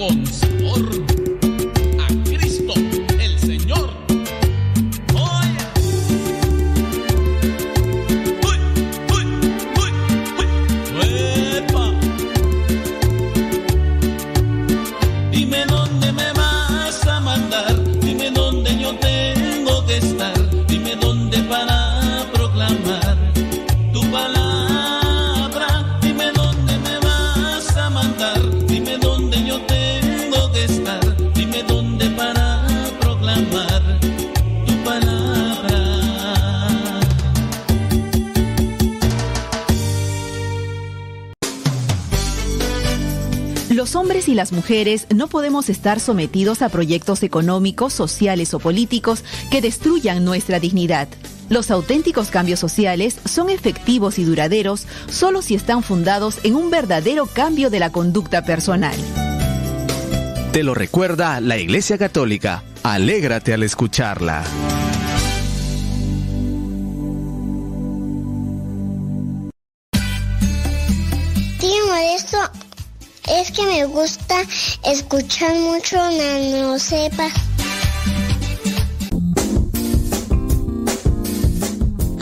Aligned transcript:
las 0.00 0.49
no 45.12 45.26
podemos 45.26 45.68
estar 45.68 45.98
sometidos 45.98 46.62
a 46.62 46.68
proyectos 46.68 47.24
económicos, 47.24 47.92
sociales 47.92 48.54
o 48.54 48.60
políticos 48.60 49.24
que 49.50 49.60
destruyan 49.60 50.24
nuestra 50.24 50.60
dignidad. 50.60 51.08
Los 51.48 51.72
auténticos 51.72 52.28
cambios 52.28 52.60
sociales 52.60 53.18
son 53.24 53.50
efectivos 53.50 54.20
y 54.20 54.24
duraderos 54.24 54.86
solo 55.08 55.42
si 55.42 55.56
están 55.56 55.82
fundados 55.82 56.38
en 56.44 56.54
un 56.54 56.70
verdadero 56.70 57.26
cambio 57.26 57.68
de 57.68 57.80
la 57.80 57.90
conducta 57.90 58.44
personal. 58.44 58.94
Te 60.52 60.62
lo 60.62 60.74
recuerda 60.74 61.40
la 61.40 61.58
Iglesia 61.58 61.98
Católica. 61.98 62.62
Alégrate 62.84 63.52
al 63.52 63.64
escucharla. 63.64 64.44
Me 73.80 73.86
gusta 73.86 74.34
escuchar 74.84 75.54
mucho 75.54 75.96
Nano 75.96 76.78
Sepa. 76.78 77.49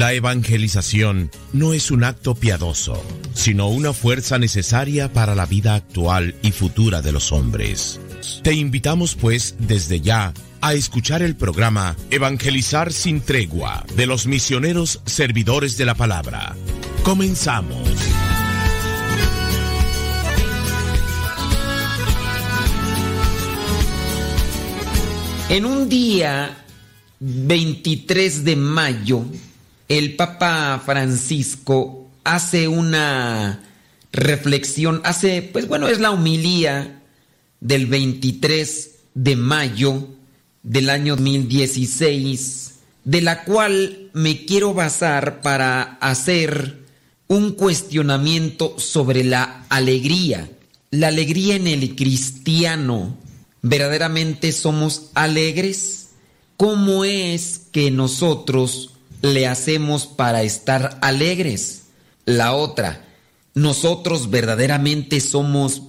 La 0.00 0.14
evangelización 0.14 1.30
no 1.52 1.74
es 1.74 1.90
un 1.90 2.04
acto 2.04 2.34
piadoso, 2.34 3.04
sino 3.34 3.68
una 3.68 3.92
fuerza 3.92 4.38
necesaria 4.38 5.12
para 5.12 5.34
la 5.34 5.44
vida 5.44 5.74
actual 5.74 6.36
y 6.40 6.52
futura 6.52 7.02
de 7.02 7.12
los 7.12 7.32
hombres. 7.32 8.00
Te 8.42 8.54
invitamos 8.54 9.14
pues 9.14 9.56
desde 9.58 10.00
ya 10.00 10.32
a 10.62 10.72
escuchar 10.72 11.20
el 11.20 11.36
programa 11.36 11.96
Evangelizar 12.10 12.94
sin 12.94 13.20
tregua 13.20 13.84
de 13.94 14.06
los 14.06 14.26
misioneros 14.26 15.02
servidores 15.04 15.76
de 15.76 15.84
la 15.84 15.94
palabra. 15.94 16.56
Comenzamos. 17.02 17.86
En 25.50 25.66
un 25.66 25.90
día 25.90 26.56
23 27.18 28.44
de 28.46 28.56
mayo 28.56 29.26
el 29.90 30.14
Papa 30.14 30.80
Francisco 30.86 32.08
hace 32.22 32.68
una 32.68 33.60
reflexión, 34.12 35.00
hace, 35.02 35.42
pues 35.42 35.66
bueno, 35.66 35.88
es 35.88 35.98
la 35.98 36.12
humilía 36.12 37.02
del 37.58 37.86
23 37.86 38.90
de 39.14 39.34
mayo 39.34 40.06
del 40.62 40.90
año 40.90 41.16
2016, 41.16 42.74
de 43.02 43.20
la 43.20 43.42
cual 43.42 44.10
me 44.12 44.44
quiero 44.44 44.74
basar 44.74 45.40
para 45.40 45.82
hacer 46.00 46.84
un 47.26 47.54
cuestionamiento 47.54 48.78
sobre 48.78 49.24
la 49.24 49.66
alegría. 49.70 50.52
La 50.92 51.08
alegría 51.08 51.56
en 51.56 51.66
el 51.66 51.96
cristiano. 51.96 53.18
¿Verdaderamente 53.60 54.52
somos 54.52 55.10
alegres? 55.14 56.10
¿Cómo 56.56 57.04
es 57.04 57.62
que 57.72 57.90
nosotros 57.90 58.90
le 59.22 59.46
hacemos 59.46 60.06
para 60.06 60.42
estar 60.42 60.98
alegres? 61.02 61.84
La 62.24 62.54
otra, 62.54 63.04
¿nosotros 63.54 64.30
verdaderamente 64.30 65.20
somos 65.20 65.82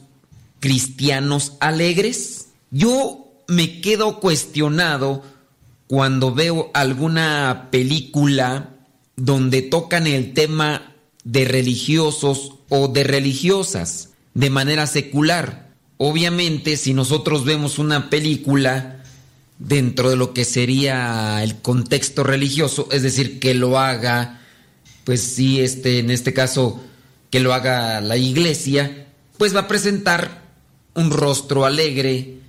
cristianos 0.60 1.54
alegres? 1.60 2.48
Yo 2.72 3.44
me 3.48 3.81
quedo 3.81 4.19
cuestionado 4.19 5.24
cuando 5.88 6.33
veo 6.33 6.72
alguna 6.74 7.68
película 7.69 8.69
donde 9.18 9.62
tocan 9.62 10.07
el 10.07 10.34
tema 10.34 10.95
de 11.24 11.45
religiosos 11.45 12.54
o 12.69 12.88
de 12.88 13.04
religiosas 13.04 14.10
de 14.34 14.50
manera 14.50 14.88
secular. 14.88 15.69
Obviamente, 15.98 16.77
si 16.77 16.94
nosotros 16.94 17.44
vemos 17.44 17.77
una 17.77 18.10
película 18.10 19.00
dentro 19.62 20.10
de 20.10 20.16
lo 20.16 20.34
que 20.34 20.44
sería 20.44 21.44
el 21.44 21.62
contexto 21.62 22.24
religioso, 22.24 22.88
es 22.92 23.04
decir, 23.04 23.40
que 23.40 23.54
lo 23.54 23.78
haga, 23.78 24.42
pues 25.04 25.22
sí, 25.22 25.62
este, 25.62 26.00
en 26.00 26.10
este 26.10 26.34
caso, 26.34 26.81
que 27.30 27.40
lo 27.40 27.54
haga 27.54 28.02
la 28.02 28.18
iglesia, 28.18 29.08
pues 29.38 29.56
va 29.56 29.62
a 29.62 29.68
presentar 29.68 30.42
un 30.96 31.12
rostro 31.12 31.66
alegre, 31.66 32.40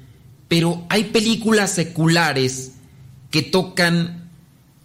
pero 0.49 0.87
hay 0.89 1.05
películas 1.05 1.73
seculares 1.73 2.73
que 3.31 3.43
tocan 3.43 4.31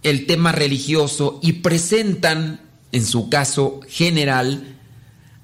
el 0.02 0.26
tema 0.26 0.52
religioso 0.52 1.40
y 1.42 1.54
presentan, 1.54 2.60
en 2.92 3.06
su 3.06 3.30
caso 3.30 3.80
general, 3.88 4.76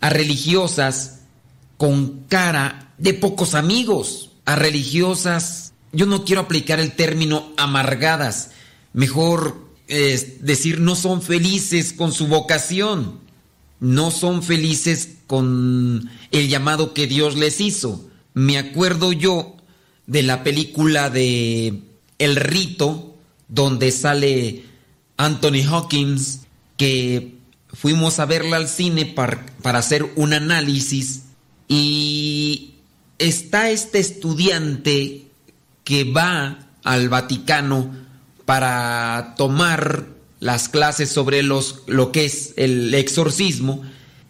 a 0.00 0.10
religiosas 0.10 1.20
con 1.78 2.24
cara 2.28 2.92
de 2.98 3.14
pocos 3.14 3.54
amigos, 3.54 4.32
a 4.44 4.54
religiosas, 4.54 5.73
yo 5.94 6.06
no 6.06 6.24
quiero 6.24 6.42
aplicar 6.42 6.80
el 6.80 6.92
término 6.92 7.52
amargadas, 7.56 8.50
mejor 8.92 9.64
es 9.86 10.44
decir, 10.44 10.80
no 10.80 10.96
son 10.96 11.22
felices 11.22 11.92
con 11.92 12.12
su 12.12 12.26
vocación, 12.26 13.20
no 13.80 14.10
son 14.10 14.42
felices 14.42 15.16
con 15.26 16.10
el 16.30 16.48
llamado 16.48 16.94
que 16.94 17.06
Dios 17.06 17.36
les 17.36 17.60
hizo. 17.60 18.08
Me 18.32 18.58
acuerdo 18.58 19.12
yo 19.12 19.56
de 20.06 20.22
la 20.22 20.42
película 20.42 21.10
de 21.10 21.82
El 22.18 22.36
Rito, 22.36 23.16
donde 23.48 23.92
sale 23.92 24.64
Anthony 25.16 25.62
Hawkins, 25.68 26.40
que 26.76 27.34
fuimos 27.68 28.18
a 28.18 28.26
verla 28.26 28.56
al 28.56 28.68
cine 28.68 29.06
para, 29.06 29.44
para 29.62 29.80
hacer 29.80 30.10
un 30.16 30.32
análisis 30.32 31.22
y 31.68 32.74
está 33.18 33.70
este 33.70 33.98
estudiante 33.98 35.23
que 35.84 36.04
va 36.04 36.58
al 36.82 37.08
Vaticano 37.08 37.94
para 38.44 39.34
tomar 39.36 40.06
las 40.40 40.68
clases 40.68 41.10
sobre 41.10 41.42
los, 41.42 41.82
lo 41.86 42.12
que 42.12 42.24
es 42.24 42.54
el 42.56 42.92
exorcismo 42.94 43.82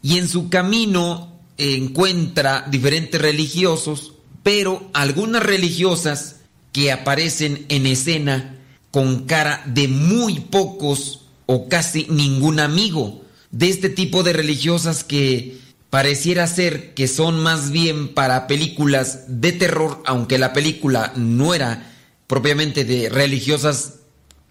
y 0.02 0.18
en 0.18 0.28
su 0.28 0.48
camino 0.48 1.32
encuentra 1.56 2.66
diferentes 2.70 3.20
religiosos, 3.20 4.12
pero 4.42 4.90
algunas 4.92 5.42
religiosas 5.42 6.36
que 6.72 6.92
aparecen 6.92 7.66
en 7.68 7.86
escena 7.86 8.58
con 8.90 9.24
cara 9.24 9.62
de 9.66 9.88
muy 9.88 10.40
pocos 10.40 11.22
o 11.46 11.68
casi 11.68 12.06
ningún 12.10 12.60
amigo, 12.60 13.22
de 13.50 13.68
este 13.68 13.88
tipo 13.88 14.22
de 14.22 14.32
religiosas 14.32 15.04
que 15.04 15.58
pareciera 15.94 16.48
ser 16.48 16.92
que 16.94 17.06
son 17.06 17.40
más 17.40 17.70
bien 17.70 18.14
para 18.14 18.48
películas 18.48 19.26
de 19.28 19.52
terror, 19.52 20.02
aunque 20.04 20.38
la 20.38 20.52
película 20.52 21.12
no 21.14 21.54
era 21.54 21.88
propiamente 22.26 22.84
de 22.84 23.08
religiosas 23.08 24.00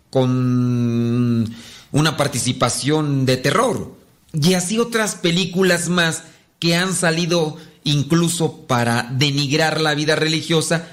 con 0.10 1.54
una 1.92 2.16
participación 2.16 3.26
de 3.26 3.36
terror. 3.36 3.94
Y 4.32 4.54
así 4.54 4.80
otras 4.80 5.16
películas 5.16 5.90
más 5.90 6.24
que 6.60 6.78
han 6.78 6.94
salido 6.94 7.58
incluso 7.84 8.66
para 8.66 9.10
denigrar 9.12 9.82
la 9.82 9.96
vida 9.96 10.16
religiosa, 10.16 10.88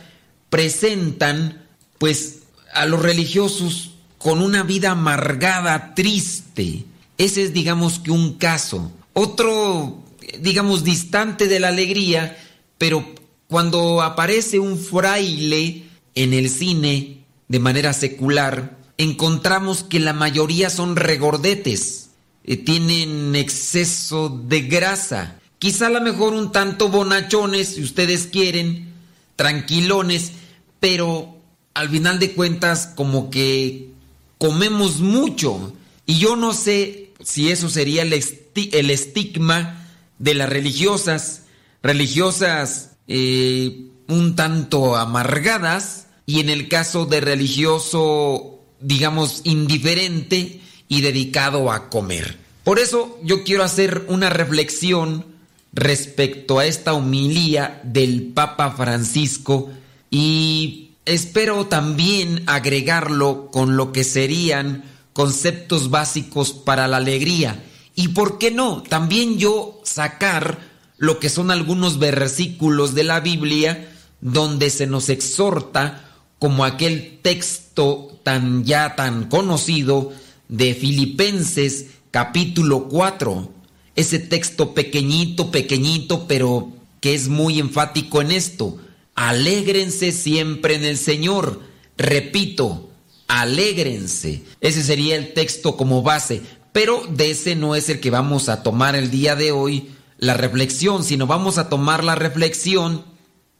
presentan 0.49 1.64
pues 1.99 2.41
a 2.75 2.87
los 2.87 3.00
religiosos 3.00 3.93
con 4.19 4.43
una 4.43 4.64
vida 4.64 4.91
amargada, 4.91 5.94
triste. 5.94 6.87
Ese 7.19 7.44
es 7.44 7.52
digamos 7.52 8.00
que 8.00 8.11
un 8.11 8.32
caso. 8.32 8.91
Otro, 9.12 10.10
digamos, 10.38 10.85
distante 10.85 11.49
de 11.49 11.61
la 11.61 11.69
alegría, 11.69 12.37
pero 12.79 13.05
cuando 13.49 14.03
aparece 14.03 14.59
un 14.59 14.79
fraile 14.79 15.85
en 16.15 16.35
el 16.35 16.49
cine 16.50 17.25
de 17.49 17.59
manera 17.59 17.93
secular, 17.93 18.79
encontramos 18.97 19.82
que 19.82 19.99
la 19.99 20.12
mayoría 20.12 20.71
son 20.71 20.97
regordetes, 20.97 22.11
eh, 22.44 22.56
tienen 22.56 23.35
exceso 23.35 24.29
de 24.29 24.62
grasa, 24.62 25.41
quizá 25.59 25.88
a 25.88 25.91
lo 25.91 26.00
mejor 26.00 26.33
un 26.33 26.53
tanto 26.53 26.88
bonachones, 26.88 27.75
si 27.75 27.83
ustedes 27.83 28.26
quieren, 28.26 28.93
tranquilones, 29.37 30.33
pero 30.81 31.37
al 31.75 31.88
final 31.88 32.19
de 32.19 32.33
cuentas 32.33 32.93
como 32.94 33.31
que 33.31 33.91
comemos 34.38 35.00
mucho. 35.00 35.73
Y 36.06 36.19
yo 36.19 36.37
no 36.37 36.53
sé 36.55 37.12
si 37.23 37.50
eso 37.50 37.69
sería 37.69 38.03
el, 38.03 38.12
el 38.12 38.91
estigma 38.91 39.80
de 40.20 40.34
las 40.34 40.49
religiosas, 40.49 41.43
religiosas 41.82 42.93
eh, 43.08 43.88
un 44.06 44.37
tanto 44.37 44.94
amargadas, 44.94 46.06
y 46.26 46.38
en 46.38 46.49
el 46.49 46.69
caso 46.69 47.06
de 47.06 47.20
religioso 47.20 48.61
digamos, 48.81 49.43
indiferente 49.44 50.61
y 50.88 51.00
dedicado 51.02 51.70
a 51.70 51.88
comer. 51.88 52.37
Por 52.64 52.78
eso 52.78 53.19
yo 53.22 53.44
quiero 53.44 53.62
hacer 53.62 54.05
una 54.08 54.31
reflexión 54.31 55.26
respecto 55.72 56.58
a 56.58 56.66
esta 56.66 56.94
homilía 56.94 57.81
del 57.84 58.32
Papa 58.34 58.73
Francisco 58.73 59.70
y 60.11 60.93
espero 61.05 61.66
también 61.66 62.43
agregarlo 62.46 63.50
con 63.50 63.76
lo 63.76 63.93
que 63.93 64.05
serían 64.05 64.84
conceptos 65.12 65.90
básicos 65.90 66.52
para 66.52 66.88
la 66.88 66.96
alegría. 66.96 67.62
Y 67.94 68.08
por 68.08 68.38
qué 68.38 68.50
no, 68.50 68.82
también 68.82 69.38
yo 69.38 69.81
sacar 69.84 70.58
lo 70.96 71.19
que 71.19 71.31
son 71.31 71.50
algunos 71.50 71.98
versículos 71.98 72.94
de 72.94 73.04
la 73.04 73.20
Biblia 73.20 73.90
donde 74.20 74.70
se 74.70 74.87
nos 74.87 75.08
exhorta 75.08 76.04
como 76.38 76.64
aquel 76.64 77.19
texto 77.22 78.19
tan 78.22 78.64
ya 78.64 78.96
tan 78.96 79.28
conocido 79.28 80.12
de 80.48 80.75
Filipenses 80.75 81.87
capítulo 82.10 82.88
4. 82.88 83.50
Ese 83.96 84.19
texto 84.19 84.75
pequeñito, 84.75 85.50
pequeñito, 85.50 86.26
pero 86.26 86.72
que 87.00 87.14
es 87.14 87.28
muy 87.28 87.58
enfático 87.58 88.20
en 88.20 88.32
esto. 88.32 88.78
Alégrense 89.14 90.12
siempre 90.12 90.75
en 90.75 90.84
el 90.84 90.96
Señor. 90.96 91.60
Repito, 91.96 92.90
alégrense. 93.26 94.42
Ese 94.60 94.82
sería 94.82 95.16
el 95.16 95.34
texto 95.34 95.76
como 95.76 96.02
base, 96.02 96.42
pero 96.72 97.02
de 97.08 97.31
ese 97.31 97.56
no 97.56 97.75
es 97.75 97.88
el 97.88 98.00
que 98.00 98.11
vamos 98.11 98.49
a 98.49 98.62
tomar 98.62 98.96
el 98.96 99.11
día 99.11 99.37
de 99.37 99.52
hoy 99.52 99.90
la 100.19 100.34
reflexión, 100.34 101.02
sino 101.02 101.26
vamos 101.26 101.58
a 101.58 101.69
tomar 101.69 102.05
la 102.05 102.14
reflexión 102.14 103.05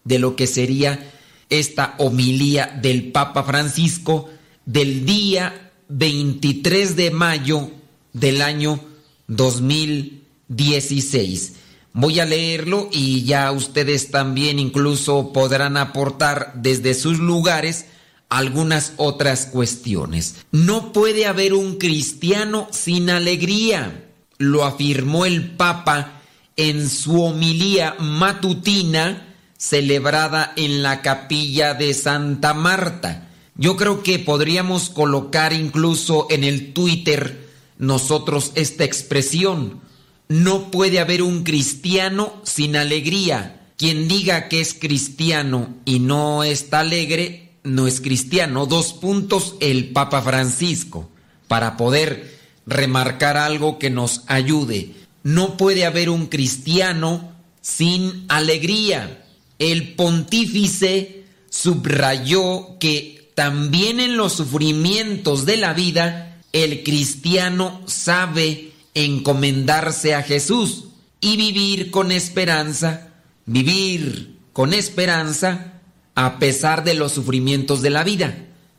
de 0.05 0.19
lo 0.19 0.37
que 0.37 0.47
sería 0.47 1.11
esta 1.49 1.95
homilía 1.99 2.79
del 2.81 3.11
Papa 3.13 3.43
Francisco 3.43 4.31
del 4.67 5.05
día 5.05 5.73
23 5.89 6.95
de 6.97 7.11
mayo 7.11 7.71
del 8.13 8.43
año 8.43 8.79
2016. 9.27 11.55
Voy 11.93 12.21
a 12.21 12.25
leerlo 12.25 12.89
y 12.93 13.25
ya 13.25 13.51
ustedes 13.51 14.13
también 14.13 14.61
incluso 14.61 15.33
podrán 15.33 15.77
aportar 15.77 16.53
desde 16.55 16.95
sus 16.95 17.19
lugares 17.19 17.87
algunas 18.31 18.95
otras 18.97 19.47
cuestiones. 19.47 20.37
No 20.53 20.93
puede 20.93 21.27
haber 21.27 21.53
un 21.53 21.77
cristiano 21.77 22.69
sin 22.71 23.11
alegría, 23.11 24.09
lo 24.39 24.65
afirmó 24.65 25.27
el 25.27 25.51
Papa 25.51 26.23
en 26.57 26.89
su 26.89 27.23
homilía 27.23 27.97
matutina 27.99 29.27
celebrada 29.59 30.55
en 30.57 30.83
la 30.83 31.03
capilla 31.03 31.75
de 31.75 31.93
Santa 31.93 32.55
Marta. 32.55 33.29
Yo 33.57 33.77
creo 33.77 34.03
que 34.03 34.19
podríamos 34.19 34.89
colocar 34.89 35.53
incluso 35.53 36.27
en 36.31 36.45
el 36.45 36.73
Twitter 36.73 37.51
nosotros 37.77 38.53
esta 38.55 38.85
expresión. 38.85 39.81
No 40.29 40.71
puede 40.71 40.99
haber 40.99 41.23
un 41.23 41.43
cristiano 41.43 42.41
sin 42.45 42.77
alegría. 42.77 43.69
Quien 43.77 44.09
diga 44.09 44.49
que 44.49 44.61
es 44.61 44.73
cristiano 44.73 45.75
y 45.85 45.99
no 45.99 46.43
está 46.45 46.81
alegre, 46.81 47.50
no 47.63 47.87
es 47.87 48.01
cristiano. 48.01 48.67
Dos 48.67 48.93
puntos 48.93 49.57
el 49.61 49.91
Papa 49.91 50.23
Francisco, 50.23 51.09
para 51.49 51.77
poder 51.77 52.39
remarcar 52.67 53.37
algo 53.37 53.79
que 53.79 53.91
nos 53.91 54.23
ayude. 54.27 54.95
No 55.23 55.57
puede 55.57 55.85
haber 55.85 56.11
un 56.11 56.27
cristiano 56.27 57.33
sin 57.61 58.25
alegría 58.29 59.21
el 59.61 59.93
pontífice 59.93 61.25
subrayó 61.51 62.79
que 62.81 63.31
también 63.35 64.01
en 64.01 64.17
los 64.17 64.33
sufrimientos 64.33 65.45
de 65.45 65.59
la 65.59 65.75
vida 65.75 66.41
el 66.53 66.83
cristiano 66.83 67.83
sabe 67.87 68.73
encomendarse 68.95 70.15
a 70.15 70.23
Jesús 70.23 70.85
y 71.21 71.37
vivir 71.37 71.91
con 71.91 72.11
esperanza, 72.11 73.09
vivir 73.45 74.39
con 74.55 74.73
esperanza 74.73 75.80
a 76.21 76.39
pesar 76.39 76.85
de 76.85 76.93
los 76.93 77.13
sufrimientos 77.13 77.81
de 77.81 77.89
la 77.89 78.05
vida. 78.05 78.37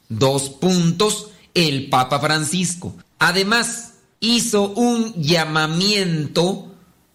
Dos 0.09 0.51
puntos, 0.51 1.31
el 1.55 1.89
Papa 1.89 2.19
Francisco. 2.19 2.95
Además, 3.17 3.93
hizo 4.19 4.69
un 4.69 5.15
llamamiento 5.15 6.71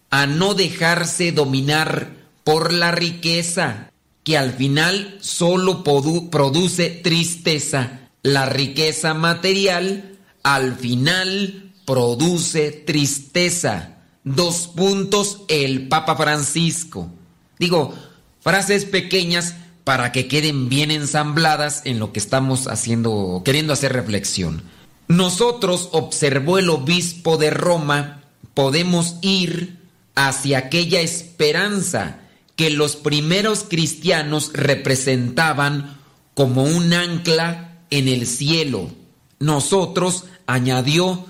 a 0.09 0.27
no 0.27 0.53
dejarse 0.53 1.31
dominar 1.31 2.17
por 2.43 2.73
la 2.73 2.91
riqueza, 2.91 3.93
que 4.25 4.37
al 4.37 4.51
final 4.51 5.17
solo 5.21 5.85
produce 5.85 6.89
tristeza. 6.89 8.09
La 8.21 8.47
riqueza 8.47 9.13
material 9.13 10.17
al 10.43 10.75
final 10.75 11.71
produce 11.85 12.71
tristeza. 12.71 13.99
Dos 14.25 14.67
puntos, 14.75 15.43
el 15.47 15.87
Papa 15.87 16.17
Francisco. 16.17 17.09
Digo, 17.57 17.93
frases 18.41 18.83
pequeñas 18.83 19.55
para 19.87 20.11
que 20.11 20.27
queden 20.27 20.67
bien 20.67 20.91
ensambladas 20.91 21.81
en 21.85 21.97
lo 21.97 22.11
que 22.11 22.19
estamos 22.19 22.67
haciendo, 22.67 23.41
queriendo 23.45 23.71
hacer 23.71 23.93
reflexión. 23.93 24.63
Nosotros, 25.07 25.87
observó 25.93 26.57
el 26.57 26.69
obispo 26.69 27.37
de 27.37 27.51
Roma, 27.51 28.21
podemos 28.53 29.15
ir 29.21 29.79
hacia 30.13 30.57
aquella 30.57 30.99
esperanza 30.99 32.17
que 32.57 32.69
los 32.69 32.97
primeros 32.97 33.63
cristianos 33.63 34.51
representaban 34.53 35.97
como 36.33 36.63
un 36.65 36.91
ancla 36.91 37.77
en 37.89 38.09
el 38.09 38.27
cielo. 38.27 38.91
Nosotros, 39.39 40.25
añadió, 40.47 41.25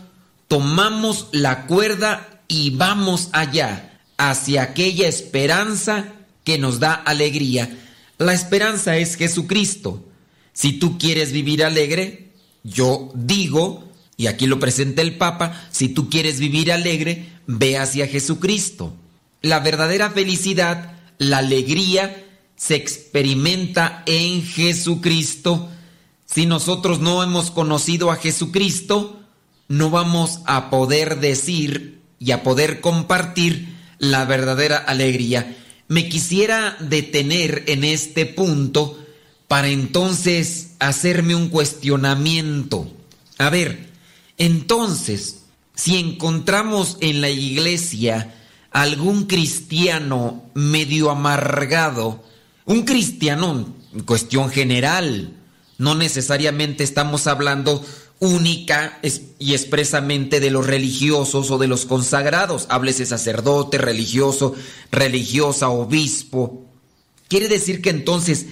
tomamos 0.48 1.28
la 1.32 1.68
cuerda 1.68 2.42
y 2.48 2.72
vamos 2.72 3.30
allá, 3.34 4.00
hacia 4.18 4.64
aquella 4.64 5.08
esperanza 5.08 6.06
que 6.44 6.58
nos 6.58 6.80
da 6.80 6.96
alegría 6.96 7.84
la 8.18 8.34
esperanza 8.34 8.98
es 8.98 9.16
Jesucristo. 9.16 10.04
Si 10.54 10.74
tú 10.74 10.98
quieres 10.98 11.32
vivir 11.32 11.64
alegre, 11.64 12.32
yo 12.64 13.12
digo, 13.14 13.92
y 14.18 14.28
aquí 14.28 14.48
lo 14.48 14.60
presenta 14.60 15.02
el 15.02 15.18
Papa, 15.18 15.68
si 15.72 15.90
tú 15.90 16.10
quieres 16.10 16.40
vivir 16.40 16.72
alegre, 16.72 17.30
ve 17.46 17.78
hacia 17.78 18.08
Jesucristo. 18.08 18.94
La 19.42 19.60
verdadera 19.60 20.10
felicidad, 20.10 20.94
la 21.20 21.38
alegría, 21.40 22.26
se 22.56 22.76
experimenta 22.76 24.04
en 24.08 24.44
Jesucristo. 24.44 25.70
Si 26.26 26.48
nosotros 26.48 27.00
no 27.00 27.22
hemos 27.24 27.52
conocido 27.52 28.10
a 28.10 28.16
Jesucristo, 28.16 29.22
no 29.68 29.92
vamos 29.92 30.40
a 30.46 30.72
poder 30.72 31.20
decir 31.20 32.02
y 32.20 32.32
a 32.32 32.42
poder 32.42 32.82
compartir 32.82 33.78
la 34.00 34.26
verdadera 34.26 34.78
alegría. 34.78 35.56
Me 35.88 36.10
quisiera 36.10 36.78
detener 36.80 37.64
en 37.68 37.84
este 37.84 38.26
punto 38.26 39.00
para 39.48 39.70
entonces 39.70 40.72
hacerme 40.80 41.36
un 41.36 41.50
cuestionamiento. 41.50 42.92
A 43.38 43.50
ver, 43.50 43.90
entonces, 44.38 45.44
si 45.76 45.98
encontramos 45.98 46.98
en 47.02 47.22
la 47.22 47.30
iglesia 47.30 48.36
algún 48.72 49.26
cristiano 49.26 50.44
medio 50.54 51.10
amargado, 51.10 52.24
un 52.66 52.84
cristiano 52.84 53.74
en 53.94 54.02
cuestión 54.02 54.50
general, 54.50 55.34
no 55.78 55.96
necesariamente 55.96 56.84
estamos 56.84 57.28
hablando 57.28 57.86
única 58.20 59.00
y 59.40 59.54
expresamente 59.54 60.40
de 60.40 60.52
los 60.52 60.66
religiosos 60.66 61.52
o 61.52 61.58
de 61.58 61.68
los 61.68 61.86
consagrados. 61.86 62.66
Háblese 62.70 63.06
sacerdote, 63.06 63.78
religioso, 63.78 64.56
religiosa, 64.92 65.70
obispo. 65.70 66.66
Quiere 67.28 67.48
decir 67.48 67.82
que 67.82 67.90
entonces, 67.90 68.48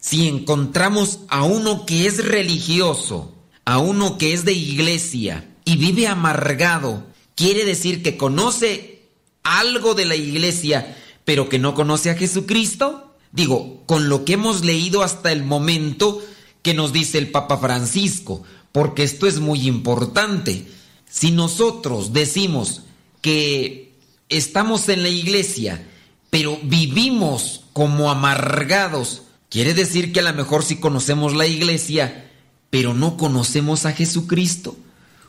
si 0.00 0.28
encontramos 0.28 1.20
a 1.28 1.44
uno 1.44 1.86
que 1.86 2.06
es 2.06 2.24
religioso, 2.24 3.34
a 3.64 3.78
uno 3.78 4.18
que 4.18 4.32
es 4.32 4.44
de 4.44 4.52
iglesia 4.52 5.48
y 5.64 5.76
vive 5.76 6.06
amargado, 6.06 7.06
quiere 7.34 7.64
decir 7.64 8.02
que 8.02 8.16
conoce 8.16 9.02
algo 9.42 9.94
de 9.94 10.06
la 10.06 10.16
iglesia, 10.16 10.96
pero 11.24 11.48
que 11.48 11.58
no 11.58 11.74
conoce 11.74 12.10
a 12.10 12.16
Jesucristo. 12.16 13.14
Digo, 13.32 13.82
con 13.86 14.08
lo 14.08 14.24
que 14.24 14.34
hemos 14.34 14.64
leído 14.64 15.02
hasta 15.02 15.32
el 15.32 15.44
momento 15.44 16.22
que 16.62 16.74
nos 16.74 16.92
dice 16.92 17.18
el 17.18 17.30
Papa 17.30 17.58
Francisco, 17.58 18.42
porque 18.74 19.04
esto 19.04 19.28
es 19.28 19.38
muy 19.38 19.68
importante. 19.68 20.66
Si 21.08 21.30
nosotros 21.30 22.12
decimos 22.12 22.82
que 23.20 23.92
estamos 24.28 24.88
en 24.88 25.04
la 25.04 25.10
iglesia, 25.10 25.86
pero 26.28 26.58
vivimos 26.60 27.66
como 27.72 28.10
amargados, 28.10 29.22
quiere 29.48 29.74
decir 29.74 30.12
que 30.12 30.18
a 30.18 30.24
lo 30.24 30.32
mejor 30.32 30.64
sí 30.64 30.78
conocemos 30.78 31.36
la 31.36 31.46
iglesia, 31.46 32.32
pero 32.68 32.94
no 32.94 33.16
conocemos 33.16 33.86
a 33.86 33.92
Jesucristo. 33.92 34.76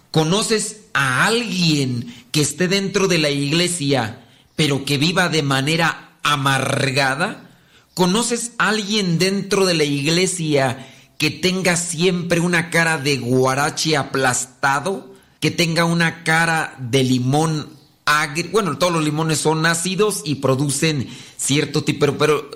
¿Conoces 0.09 0.77
a 0.95 1.27
alguien 1.27 2.15
que 2.31 2.41
esté 2.41 2.67
dentro 2.67 3.07
de 3.07 3.19
la 3.19 3.29
iglesia, 3.29 4.25
pero 4.55 4.85
que 4.85 4.97
viva 4.97 5.29
de 5.29 5.43
manera 5.43 6.17
amargada? 6.23 7.47
¿Conoces 7.93 8.53
a 8.57 8.69
alguien 8.69 9.19
dentro 9.19 9.67
de 9.67 9.75
la 9.75 9.83
iglesia 9.83 10.94
que 11.25 11.31
tenga 11.31 11.75
siempre 11.75 12.39
una 12.39 12.69
cara 12.69 12.99
de 12.99 13.17
guarache 13.17 13.97
aplastado, 13.97 15.11
que 15.39 15.49
tenga 15.49 15.83
una 15.83 16.23
cara 16.23 16.75
de 16.77 17.03
limón 17.03 17.67
agrio. 18.05 18.51
Bueno, 18.51 18.77
todos 18.77 18.93
los 18.93 19.03
limones 19.03 19.39
son 19.39 19.65
ácidos 19.65 20.21
y 20.23 20.35
producen 20.35 21.07
cierto 21.35 21.83
tipo, 21.83 22.15
pero, 22.19 22.47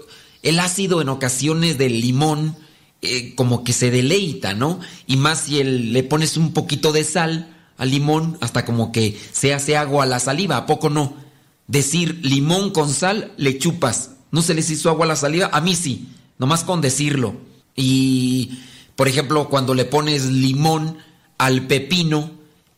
el 0.43 0.59
ácido 0.59 1.01
en 1.01 1.09
ocasiones 1.09 1.79
del 1.79 1.99
limón 1.99 2.57
eh, 3.01 3.33
como 3.33 3.63
que 3.63 3.73
se 3.73 3.89
deleita, 3.89 4.53
¿no? 4.53 4.79
Y 5.07 5.17
más 5.17 5.45
si 5.45 5.63
le 5.63 6.03
pones 6.03 6.37
un 6.37 6.53
poquito 6.53 6.91
de 6.91 7.03
sal 7.03 7.57
al 7.75 7.89
limón, 7.89 8.37
hasta 8.39 8.65
como 8.65 8.91
que 8.91 9.19
se 9.31 9.51
hace 9.51 9.77
agua 9.77 10.03
a 10.03 10.05
la 10.05 10.19
saliva, 10.19 10.57
¿a 10.57 10.65
poco 10.67 10.91
no? 10.91 11.15
Decir 11.65 12.19
limón 12.21 12.69
con 12.69 12.93
sal, 12.93 13.31
le 13.35 13.57
chupas. 13.57 14.11
¿No 14.29 14.43
se 14.43 14.53
les 14.53 14.69
hizo 14.69 14.91
agua 14.91 15.05
a 15.05 15.07
la 15.07 15.15
saliva? 15.15 15.49
A 15.51 15.59
mí 15.59 15.75
sí, 15.75 16.09
nomás 16.37 16.63
con 16.63 16.81
decirlo. 16.81 17.48
Y, 17.79 18.59
por 18.97 19.07
ejemplo, 19.07 19.47
cuando 19.47 19.73
le 19.73 19.85
pones 19.85 20.25
limón 20.25 20.97
al 21.37 21.65
pepino 21.65 22.31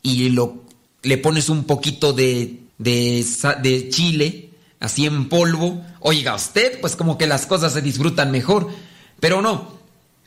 y 0.03 0.29
lo, 0.29 0.63
le 1.01 1.17
pones 1.17 1.49
un 1.49 1.63
poquito 1.63 2.13
de, 2.13 2.59
de, 2.77 3.25
de 3.63 3.89
chile, 3.89 4.51
así 4.79 5.07
en 5.07 5.27
polvo, 5.27 5.83
oiga 5.99 6.35
usted, 6.35 6.79
pues 6.79 6.95
como 6.95 7.17
que 7.17 7.25
las 7.25 7.47
cosas 7.47 7.73
se 7.73 7.81
disfrutan 7.81 8.29
mejor. 8.29 8.69
Pero 9.19 9.41
no, 9.41 9.79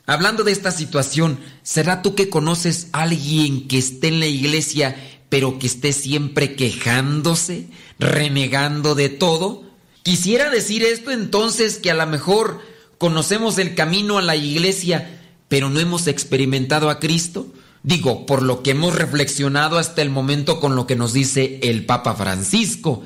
hablando 0.05 0.43
de 0.43 0.51
esta 0.51 0.71
situación, 0.71 1.39
¿será 1.63 2.01
tú 2.01 2.13
que 2.13 2.29
conoces 2.29 2.89
a 2.91 3.03
alguien 3.03 3.69
que 3.69 3.77
esté 3.77 4.09
en 4.09 4.19
la 4.19 4.27
iglesia, 4.27 4.97
pero 5.29 5.57
que 5.57 5.67
esté 5.67 5.93
siempre 5.93 6.57
quejándose, 6.57 7.67
renegando 7.97 8.93
de 8.93 9.07
todo? 9.07 9.63
Quisiera 10.03 10.49
decir 10.49 10.83
esto 10.83 11.11
entonces 11.11 11.77
que 11.77 11.91
a 11.91 11.95
lo 11.95 12.05
mejor 12.07 12.74
conocemos 12.97 13.57
el 13.57 13.75
camino 13.75 14.17
a 14.17 14.21
la 14.21 14.35
iglesia, 14.35 15.21
pero 15.47 15.69
no 15.69 15.79
hemos 15.79 16.07
experimentado 16.07 16.89
a 16.89 16.99
Cristo? 16.99 17.47
Digo, 17.83 18.25
por 18.25 18.41
lo 18.41 18.63
que 18.63 18.71
hemos 18.71 18.95
reflexionado 18.95 19.77
hasta 19.77 20.01
el 20.01 20.09
momento 20.09 20.59
con 20.59 20.75
lo 20.75 20.87
que 20.87 20.95
nos 20.95 21.13
dice 21.13 21.59
el 21.61 21.85
Papa 21.85 22.15
Francisco. 22.15 23.03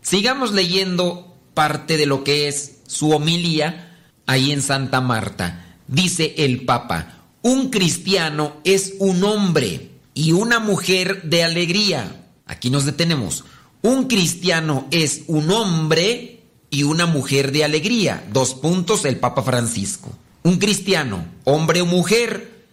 Sigamos 0.00 0.52
leyendo 0.52 1.36
parte 1.54 1.96
de 1.96 2.06
lo 2.06 2.22
que 2.22 2.46
es 2.46 2.78
su 2.86 3.10
homilía 3.10 3.98
ahí 4.26 4.52
en 4.52 4.62
Santa 4.62 5.00
Marta. 5.00 5.76
Dice 5.88 6.34
el 6.38 6.64
Papa, 6.64 7.22
un 7.42 7.70
cristiano 7.70 8.54
es 8.62 8.94
un 9.00 9.24
hombre 9.24 9.90
y 10.14 10.32
una 10.32 10.60
mujer 10.60 11.22
de 11.22 11.42
alegría. 11.42 12.26
Aquí 12.46 12.70
nos 12.70 12.84
detenemos. 12.84 13.44
Un 13.82 14.04
cristiano 14.06 14.86
es 14.92 15.22
un 15.26 15.50
hombre 15.50 16.41
y 16.72 16.84
una 16.84 17.04
mujer 17.04 17.52
de 17.52 17.64
alegría. 17.64 18.26
Dos 18.32 18.54
puntos, 18.54 19.04
el 19.04 19.18
Papa 19.18 19.42
Francisco. 19.42 20.10
Un 20.42 20.58
cristiano, 20.58 21.26
hombre 21.44 21.82
o 21.82 21.86
mujer, 21.86 22.64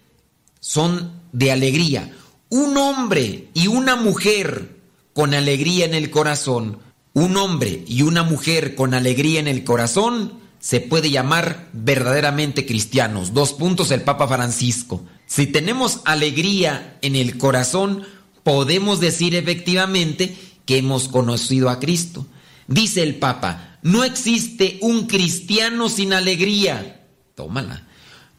son 0.62 1.12
de 1.34 1.51
alegría. 1.51 2.12
Un 2.48 2.77
hombre 2.77 3.50
y 3.53 3.68
una 3.68 3.98
mujer 3.98 4.77
con 5.13 5.34
alegría 5.34 5.84
en 5.84 5.94
el 5.94 6.10
corazón, 6.10 6.79
un 7.13 7.36
hombre 7.36 7.84
y 7.88 8.03
una 8.03 8.24
mujer 8.24 8.74
con 8.74 8.94
alegría 8.94 9.41
en 9.41 9.50
el 9.50 9.65
corazón, 9.65 10.39
se 10.60 10.79
puede 10.79 11.12
llamar 11.12 11.68
verdaderamente 11.74 12.65
cristianos. 12.65 13.34
Dos 13.34 13.51
puntos, 13.51 13.91
el 13.91 14.01
Papa 14.01 14.29
Francisco. 14.29 15.03
Si 15.27 15.46
tenemos 15.46 16.00
alegría 16.06 16.98
en 17.01 17.18
el 17.18 17.38
corazón, 17.38 18.03
podemos 18.44 19.01
decir 19.01 19.36
efectivamente 19.36 20.38
que 20.65 20.77
hemos 20.77 21.10
conocido 21.10 21.70
a 21.70 21.79
Cristo. 21.79 22.25
Dice 22.68 23.03
el 23.03 23.15
Papa, 23.15 23.68
no 23.81 24.03
existe 24.03 24.77
un 24.81 25.07
cristiano 25.07 25.89
sin 25.89 26.13
alegría. 26.13 27.05
Tómala. 27.36 27.88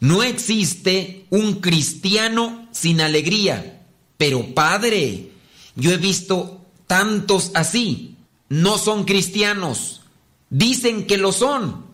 No 0.00 0.22
existe 0.22 1.26
un 1.30 1.56
cristiano 1.60 2.68
sin 2.72 3.00
alegría. 3.00 3.82
Pero 4.16 4.54
padre, 4.54 5.30
yo 5.76 5.92
he 5.92 5.96
visto 5.96 6.66
tantos 6.86 7.50
así. 7.54 8.16
No 8.48 8.78
son 8.78 9.04
cristianos. 9.04 10.02
Dicen 10.50 11.06
que 11.06 11.16
lo 11.16 11.32
son, 11.32 11.84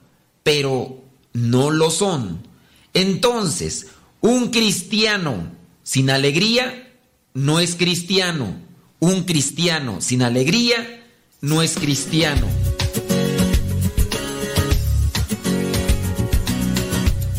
pero 0.42 1.04
no 1.32 1.70
lo 1.70 1.90
son. 1.90 2.46
Entonces, 2.94 3.88
un 4.20 4.50
cristiano 4.50 5.52
sin 5.82 6.10
alegría 6.10 6.94
no 7.34 7.60
es 7.60 7.76
cristiano. 7.76 8.56
Un 8.98 9.24
cristiano 9.24 10.00
sin 10.00 10.22
alegría 10.22 11.04
no 11.42 11.62
es 11.62 11.74
cristiano. 11.74 12.48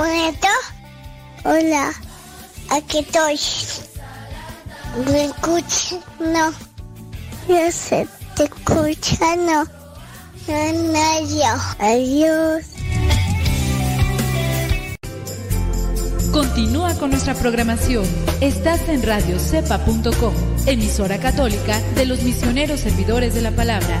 Muerto? 0.00 0.48
Hola, 1.44 1.92
aquí 2.70 2.98
estoy. 3.00 3.38
¿Me 5.06 5.24
escuchas? 5.26 5.98
No. 6.18 6.52
Yo 7.48 7.70
sé, 7.70 8.08
te 8.34 8.44
escucha, 8.44 9.36
no. 9.36 9.64
No, 10.48 10.72
no, 10.92 11.20
yo. 11.28 11.54
Adiós. 11.78 12.64
Continúa 16.32 16.94
con 16.94 17.10
nuestra 17.10 17.34
programación. 17.34 18.04
Estás 18.40 18.88
en 18.88 19.02
radiocepa.com, 19.02 20.34
emisora 20.66 21.18
católica 21.18 21.78
de 21.94 22.06
los 22.06 22.22
misioneros 22.22 22.80
servidores 22.80 23.34
de 23.34 23.42
la 23.42 23.50
palabra 23.50 24.00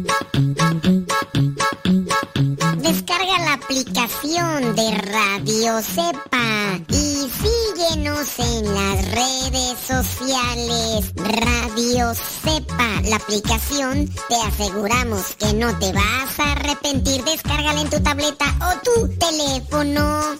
Aplicación 3.71 4.75
de 4.75 4.91
Radio 4.97 5.81
Cepa 5.81 6.77
y 6.89 7.29
síguenos 7.29 8.27
en 8.39 8.65
las 8.75 9.11
redes 9.11 9.77
sociales. 9.87 11.13
Radio 11.15 12.13
Cepa, 12.13 13.01
la 13.05 13.15
aplicación, 13.15 14.09
te 14.27 14.35
aseguramos 14.35 15.37
que 15.37 15.53
no 15.53 15.79
te 15.79 15.93
vas 15.93 16.37
a 16.39 16.51
arrepentir. 16.51 17.23
Descárgala 17.23 17.79
en 17.79 17.89
tu 17.89 18.01
tableta 18.01 18.45
o 18.59 18.81
tu 18.83 19.07
teléfono. 19.15 20.35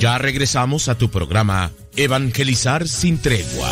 Ya 0.00 0.18
regresamos 0.18 0.88
a 0.88 0.96
tu 0.96 1.08
programa 1.08 1.70
Evangelizar 1.96 2.86
sin 2.86 3.18
tregua. 3.18 3.70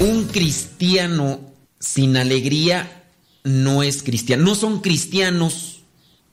Un 0.00 0.24
cristiano 0.32 1.40
sin 1.78 2.16
alegría 2.16 3.04
no 3.44 3.82
es 3.82 4.02
cristiano. 4.02 4.44
No 4.44 4.54
son 4.54 4.80
cristianos 4.80 5.82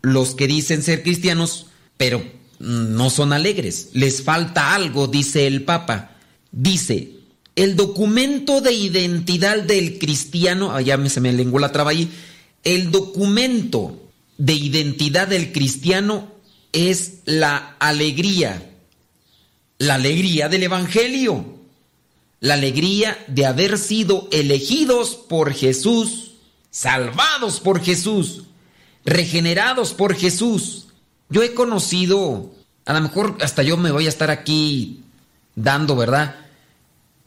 los 0.01 0.35
que 0.35 0.47
dicen 0.47 0.83
ser 0.83 1.03
cristianos, 1.03 1.67
pero 1.97 2.23
no 2.59 3.09
son 3.09 3.33
alegres. 3.33 3.89
Les 3.93 4.23
falta 4.23 4.73
algo, 4.73 5.07
dice 5.07 5.47
el 5.47 5.63
Papa. 5.63 6.11
Dice, 6.51 7.11
el 7.57 7.75
documento 7.75 8.61
de 8.61 8.71
identidad 8.71 9.59
del 9.63 9.99
cristiano, 9.99 10.73
allá 10.73 10.93
ah, 10.93 10.97
me, 10.97 11.09
se 11.09 11.19
me 11.19 11.33
lenguó 11.33 11.59
la 11.59 11.71
traba 11.71 11.91
ahí, 11.91 12.09
el 12.67 12.91
documento 12.91 13.97
de 14.37 14.51
identidad 14.51 15.29
del 15.29 15.53
cristiano 15.53 16.27
es 16.73 17.19
la 17.23 17.77
alegría, 17.79 18.61
la 19.77 19.95
alegría 19.95 20.49
del 20.49 20.63
Evangelio, 20.63 21.45
la 22.41 22.55
alegría 22.55 23.23
de 23.29 23.45
haber 23.45 23.77
sido 23.77 24.27
elegidos 24.33 25.15
por 25.15 25.53
Jesús, 25.53 26.33
salvados 26.69 27.61
por 27.61 27.81
Jesús, 27.81 28.43
regenerados 29.05 29.93
por 29.93 30.13
Jesús. 30.13 30.87
Yo 31.29 31.43
he 31.43 31.53
conocido, 31.53 32.51
a 32.83 32.91
lo 32.91 32.99
mejor 32.99 33.37
hasta 33.39 33.63
yo 33.63 33.77
me 33.77 33.91
voy 33.91 34.07
a 34.07 34.09
estar 34.09 34.29
aquí 34.29 35.03
dando, 35.55 35.95
¿verdad? 35.95 36.35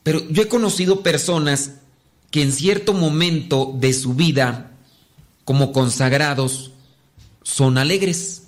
Pero 0.02 0.22
yo 0.28 0.42
he 0.42 0.48
conocido 0.48 1.02
personas 1.02 1.76
que 2.30 2.42
en 2.42 2.52
cierto 2.52 2.92
momento 2.92 3.74
de 3.74 3.94
su 3.94 4.12
vida, 4.12 4.70
como 5.50 5.72
consagrados, 5.72 6.70
son 7.42 7.76
alegres. 7.76 8.44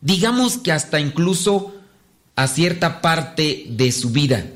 Digamos 0.00 0.56
que 0.56 0.72
hasta 0.72 0.98
incluso 0.98 1.74
a 2.36 2.48
cierta 2.48 3.02
parte 3.02 3.66
de 3.68 3.92
su 3.92 4.12
vida. 4.12 4.46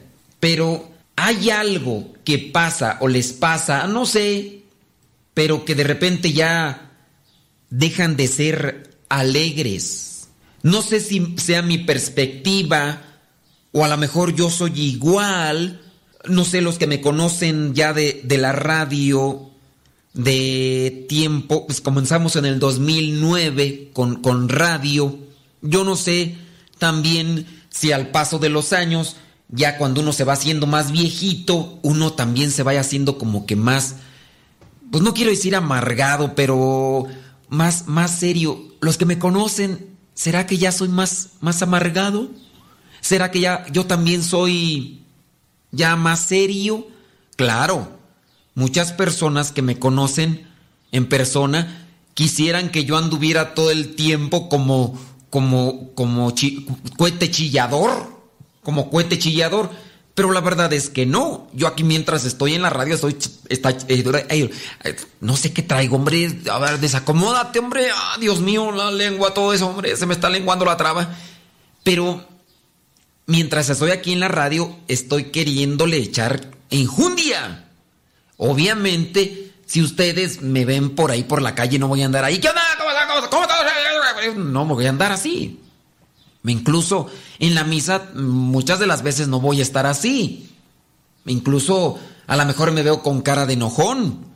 Pero 0.40 0.90
hay 1.16 1.50
algo 1.50 2.14
que 2.24 2.38
pasa 2.38 2.96
o 3.02 3.08
les 3.08 3.34
pasa, 3.34 3.86
no 3.88 4.06
sé, 4.06 4.62
pero 5.34 5.66
que 5.66 5.74
de 5.74 5.84
repente 5.84 6.32
ya 6.32 6.92
dejan 7.68 8.16
de 8.16 8.28
ser 8.28 8.96
alegres. 9.10 10.28
No 10.62 10.80
sé 10.80 10.98
si 10.98 11.36
sea 11.36 11.60
mi 11.60 11.76
perspectiva 11.76 13.02
o 13.72 13.84
a 13.84 13.88
lo 13.88 13.98
mejor 13.98 14.34
yo 14.34 14.48
soy 14.48 14.80
igual 14.80 15.82
no 16.28 16.44
sé, 16.44 16.60
los 16.60 16.78
que 16.78 16.86
me 16.86 17.00
conocen 17.00 17.74
ya 17.74 17.92
de, 17.92 18.24
la 18.38 18.52
radio, 18.52 19.50
de 20.16 21.07
tiempo, 21.09 21.66
pues 21.66 21.81
comenzamos 21.81 22.35
en 22.37 22.46
el 22.46 22.59
2009 22.59 23.90
con, 23.92 24.16
con 24.22 24.48
radio. 24.48 25.16
Yo 25.62 25.85
no 25.85 25.94
sé 25.94 26.37
también 26.79 27.46
si 27.70 27.92
al 27.92 28.11
paso 28.11 28.38
de 28.38 28.48
los 28.48 28.72
años, 28.72 29.16
ya 29.48 29.79
cuando 29.79 30.00
uno 30.00 30.12
se 30.12 30.24
va 30.24 30.33
haciendo 30.33 30.66
más 30.66 30.90
viejito, 30.90 31.79
uno 31.83 32.14
también 32.14 32.50
se 32.50 32.62
vaya 32.62 32.81
haciendo 32.81 33.18
como 33.18 33.46
que 33.46 33.55
más, 33.55 33.96
pues 34.90 35.05
no 35.05 35.14
quiero 35.14 35.31
decir 35.31 35.55
amargado, 35.55 36.35
pero 36.35 37.07
más, 37.48 37.87
más 37.87 38.18
serio. 38.18 38.74
Los 38.81 38.96
que 38.96 39.05
me 39.07 39.18
conocen, 39.18 39.94
¿será 40.14 40.46
que 40.46 40.59
ya 40.59 40.72
soy 40.72 40.88
más, 40.88 41.31
más 41.40 41.62
amargado? 41.62 42.31
¿Será 43.00 43.31
que 43.31 43.40
ya 43.40 43.64
yo 43.70 43.87
también 43.87 44.24
soy 44.24 45.07
ya 45.70 45.96
más 45.96 46.20
serio. 46.20 46.88
Claro, 47.37 47.95
muchas 48.56 48.92
personas 48.92 49.52
que 49.52 49.62
me 49.62 49.78
conocen 49.78 50.48
en 50.90 51.08
persona 51.08 51.86
quisieran 52.14 52.70
que 52.70 52.84
yo 52.84 52.96
anduviera 52.96 53.54
todo 53.54 53.70
el 53.70 53.94
tiempo 53.94 54.48
como 54.48 54.98
como 55.30 55.92
como 55.94 56.34
cohete 56.96 57.30
chillador, 57.30 58.10
como 58.62 58.90
cohete 58.90 59.18
chillador, 59.18 59.70
pero 60.14 60.32
la 60.32 60.40
verdad 60.40 60.72
es 60.72 60.88
que 60.88 61.04
no. 61.04 61.48
Yo 61.52 61.66
aquí 61.66 61.84
mientras 61.84 62.24
estoy 62.24 62.54
en 62.54 62.62
la 62.62 62.70
radio 62.70 62.94
estoy 62.94 63.18
está, 63.50 63.76
eh, 63.88 64.50
no 65.20 65.36
sé 65.36 65.52
qué 65.52 65.62
traigo, 65.62 65.96
hombre, 65.96 66.34
a 66.50 66.58
ver, 66.58 66.80
desacomódate, 66.80 67.58
hombre. 67.58 67.88
Ah, 67.94 68.16
Dios 68.18 68.40
mío, 68.40 68.72
la 68.72 68.90
lengua, 68.90 69.34
todo 69.34 69.52
eso, 69.52 69.68
hombre, 69.68 69.94
se 69.96 70.06
me 70.06 70.14
está 70.14 70.30
lenguando 70.30 70.64
la 70.64 70.78
traba. 70.78 71.14
Pero 71.84 72.26
mientras 73.26 73.68
estoy 73.68 73.90
aquí 73.90 74.14
en 74.14 74.20
la 74.20 74.28
radio, 74.28 74.74
estoy 74.88 75.24
queriéndole 75.24 75.98
echar 75.98 76.50
enjundia. 76.70 77.65
Obviamente, 78.38 79.53
si 79.66 79.83
ustedes 79.83 80.42
me 80.42 80.64
ven 80.64 80.94
por 80.94 81.11
ahí 81.11 81.25
por 81.25 81.42
la 81.42 81.55
calle, 81.55 81.79
no 81.79 81.88
voy 81.88 82.03
a 82.03 82.07
andar 82.07 82.25
ahí. 82.25 82.38
¿Qué 82.38 82.49
onda? 82.49 82.62
¿Cómo, 82.79 83.29
cómo, 83.31 83.46
no 84.35 84.64
me 84.64 84.75
voy 84.75 84.87
a 84.87 84.90
andar 84.90 85.12
así. 85.12 85.61
Incluso 86.44 87.09
en 87.38 87.55
la 87.55 87.64
misa, 87.64 88.11
muchas 88.14 88.79
de 88.79 88.87
las 88.87 89.03
veces 89.03 89.29
no 89.29 89.40
voy 89.40 89.61
a 89.61 89.62
estar 89.62 89.87
así. 89.87 90.51
Incluso 91.27 91.99
a 92.27 92.37
lo 92.37 92.44
mejor 92.44 92.72
me 92.72 92.83
veo 92.83 93.03
con 93.03 93.22
cara 93.22 93.46
de 93.46 93.55
enojón. 93.55 94.27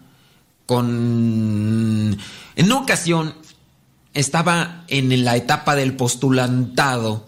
Con. 0.66 2.18
En 2.56 2.66
una 2.66 2.78
ocasión 2.78 3.34
estaba 4.12 4.84
en 4.88 5.24
la 5.24 5.36
etapa 5.36 5.76
del 5.76 5.94
postulantado 5.94 7.26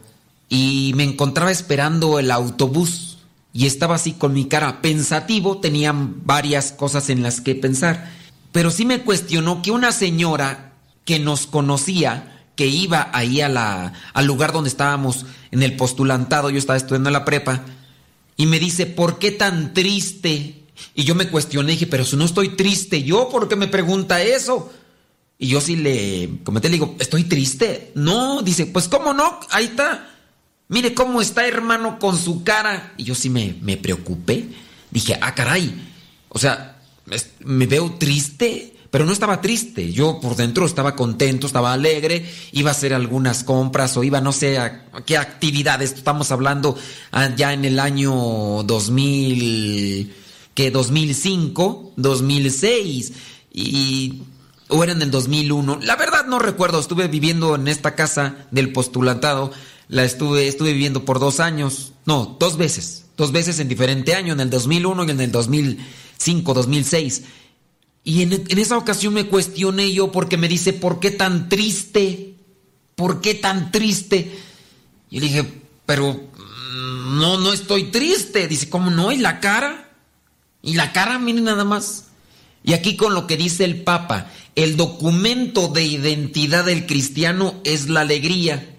y 0.49 0.93
me 0.97 1.05
encontraba 1.05 1.51
esperando 1.51 2.19
el 2.19 2.31
autobús 2.31 3.12
y 3.53 3.67
estaba 3.67 3.97
así 3.97 4.13
con 4.13 4.33
mi 4.33 4.47
cara 4.47 4.81
pensativo, 4.81 5.59
tenía 5.59 5.93
varias 5.95 6.73
cosas 6.73 7.11
en 7.11 7.23
las 7.23 7.41
que 7.41 7.55
pensar. 7.55 8.11
Pero 8.51 8.71
sí 8.71 8.85
me 8.85 9.03
cuestionó 9.03 9.63
que 9.63 9.71
una 9.71 9.93
señora 9.93 10.73
que 11.05 11.19
nos 11.19 11.47
conocía, 11.47 12.45
que 12.57 12.67
iba 12.67 13.11
ahí 13.13 13.41
a 13.41 13.49
la, 13.49 13.93
al 14.15 14.27
lugar 14.27 14.53
donde 14.53 14.69
estábamos 14.69 15.27
en 15.51 15.63
el 15.63 15.77
postulantado, 15.77 16.51
yo 16.51 16.59
estaba 16.59 16.77
estudiando 16.77 17.09
en 17.09 17.15
la 17.15 17.25
prepa, 17.25 17.63
y 18.37 18.47
me 18.47 18.59
dice, 18.59 18.87
¿por 18.87 19.19
qué 19.19 19.31
tan 19.31 19.75
triste? 19.75 20.65
Y 20.95 21.05
yo 21.05 21.15
me 21.15 21.29
cuestioné, 21.29 21.73
dije, 21.73 21.87
pero 21.87 22.05
si 22.05 22.17
no 22.17 22.25
estoy 22.25 22.51
triste, 22.51 23.03
¿yo 23.03 23.29
por 23.29 23.49
qué 23.49 23.57
me 23.57 23.69
pregunta 23.69 24.23
eso? 24.23 24.73
Y 25.39 25.49
yo 25.49 25.61
sí 25.61 25.77
le 25.77 26.41
comenté, 26.45 26.69
le 26.69 26.75
digo, 26.75 26.97
¿estoy 26.99 27.25
triste? 27.25 27.93
No, 27.95 28.43
dice, 28.43 28.67
pues 28.67 28.89
¿cómo 28.89 29.13
no? 29.13 29.41
Ahí 29.51 29.67
está. 29.67 30.09
Mire 30.73 30.95
cómo 30.95 31.21
está 31.21 31.47
hermano 31.47 31.99
con 31.99 32.17
su 32.17 32.45
cara. 32.45 32.95
Y 32.97 33.05
yo 33.05 33.15
sí 33.15 33.29
me, 33.29 33.57
me 33.61 33.77
preocupé. 33.77 34.49
Dije, 34.91 35.19
ah, 35.21 35.35
caray. 35.35 35.71
O 36.31 36.39
sea, 36.39 36.81
me 37.41 37.67
veo 37.67 37.93
triste, 37.99 38.73
pero 38.91 39.05
no 39.05 39.13
estaba 39.13 39.43
triste. 39.43 39.93
Yo 39.93 40.19
por 40.19 40.35
dentro 40.35 40.65
estaba 40.65 40.97
contento, 40.97 41.47
estaba 41.47 41.75
alegre, 41.75 42.25
iba 42.53 42.71
a 42.71 42.73
hacer 42.73 42.95
algunas 42.95 43.45
compras 43.45 43.99
o 43.99 44.03
iba 44.03 44.23
no 44.23 44.33
sé 44.33 44.57
a, 44.57 44.87
qué 45.05 45.19
actividades. 45.19 45.93
Estamos 45.93 46.33
hablando 46.33 46.75
ah, 47.11 47.29
ya 47.37 47.53
en 47.53 47.67
el 47.67 47.79
año 47.79 48.63
2000, 48.63 50.15
que 50.55 50.71
2005, 50.71 51.93
2006 51.97 53.13
y 53.53 54.23
o 54.73 54.83
era 54.83 54.93
en 54.93 55.03
el 55.03 55.11
2001. 55.11 55.81
La 55.83 55.97
verdad 55.97 56.25
no 56.27 56.39
recuerdo, 56.39 56.81
estuve 56.81 57.09
viviendo 57.09 57.55
en 57.55 57.69
esta 57.69 57.95
casa 57.95 58.37
del 58.51 58.73
postulantado, 58.73 59.53
la 59.93 60.05
estuve, 60.05 60.49
estuve 60.49 60.73
viviendo 60.73 61.05
por 61.05 61.21
dos 61.21 61.39
años, 61.39 61.93
no, 62.07 62.39
dos 62.41 62.57
veces, 62.57 63.05
dos 63.15 63.31
veces 63.31 63.59
en 63.59 63.69
diferente 63.69 64.15
año, 64.15 64.33
en 64.33 64.41
el 64.41 64.49
2001 64.49 65.05
y 65.05 65.11
en 65.11 65.21
el 65.21 65.31
2005, 65.31 66.55
2006. 66.55 67.25
Y 68.03 68.23
en, 68.23 68.33
en 68.33 68.59
esa 68.59 68.79
ocasión 68.79 69.13
me 69.13 69.27
cuestioné 69.27 69.93
yo 69.93 70.11
porque 70.11 70.39
me 70.39 70.49
dice, 70.49 70.73
¿por 70.73 70.99
qué 70.99 71.11
tan 71.11 71.51
triste? 71.51 72.37
¿Por 72.95 73.21
qué 73.21 73.35
tan 73.35 73.71
triste? 73.71 74.35
Y 75.11 75.21
le 75.21 75.27
dije, 75.27 75.63
pero 75.85 76.15
mm, 76.15 77.19
no, 77.19 77.39
no 77.39 77.53
estoy 77.53 77.91
triste. 77.91 78.49
Dice, 78.49 78.71
¿cómo 78.71 78.91
no? 78.91 79.13
¿Y 79.13 79.19
la 79.19 79.41
cara? 79.41 79.91
¿Y 80.63 80.73
la 80.73 80.93
cara? 80.93 81.19
Miren 81.19 81.45
nada 81.45 81.65
más. 81.65 82.07
Y 82.65 82.73
aquí 82.73 82.97
con 82.97 83.13
lo 83.13 83.27
que 83.27 83.37
dice 83.37 83.67
el 83.67 83.83
Papa, 83.83 84.31
el 84.55 84.79
documento 84.79 85.69
de 85.69 85.85
identidad 85.85 86.65
del 86.65 86.87
cristiano 86.87 87.61
es 87.65 87.91
la 87.91 88.01
alegría. 88.01 88.72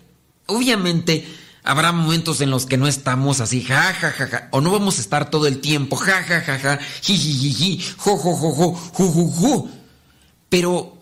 Obviamente 0.45 1.25
habrá 1.63 1.91
momentos 1.91 2.41
en 2.41 2.49
los 2.49 2.65
que 2.65 2.77
no 2.77 2.87
estamos 2.87 3.39
así, 3.39 3.61
ja, 3.61 3.93
ja, 3.93 4.11
ja, 4.11 4.27
ja, 4.27 4.47
o 4.51 4.61
no 4.61 4.71
vamos 4.71 4.97
a 4.97 5.01
estar 5.01 5.29
todo 5.29 5.47
el 5.47 5.59
tiempo, 5.59 5.95
ja, 5.95 6.21
ja, 6.23 6.41
ja, 6.41 6.59
ja, 6.59 6.79
ji, 7.01 7.17
ji, 7.17 7.53
ji, 7.53 7.81
jo, 7.97 8.17
jo, 8.17 8.35
jo, 8.35 8.51
jo, 8.51 8.73
ju, 8.73 9.11
ju, 9.11 9.31
ju. 9.31 9.69
Pero 10.49 10.97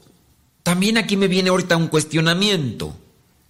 también 0.63 0.97
aquí 0.97 1.17
me 1.17 1.27
viene 1.27 1.49
ahorita 1.49 1.77
un 1.77 1.87
cuestionamiento. 1.87 2.95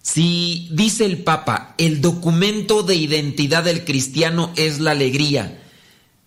Si 0.02 0.68
dice 0.72 1.04
el 1.04 1.22
Papa, 1.22 1.74
el 1.78 2.00
documento 2.00 2.82
de 2.82 2.96
identidad 2.96 3.62
del 3.62 3.84
cristiano 3.84 4.50
es 4.56 4.80
la 4.80 4.90
alegría, 4.92 5.62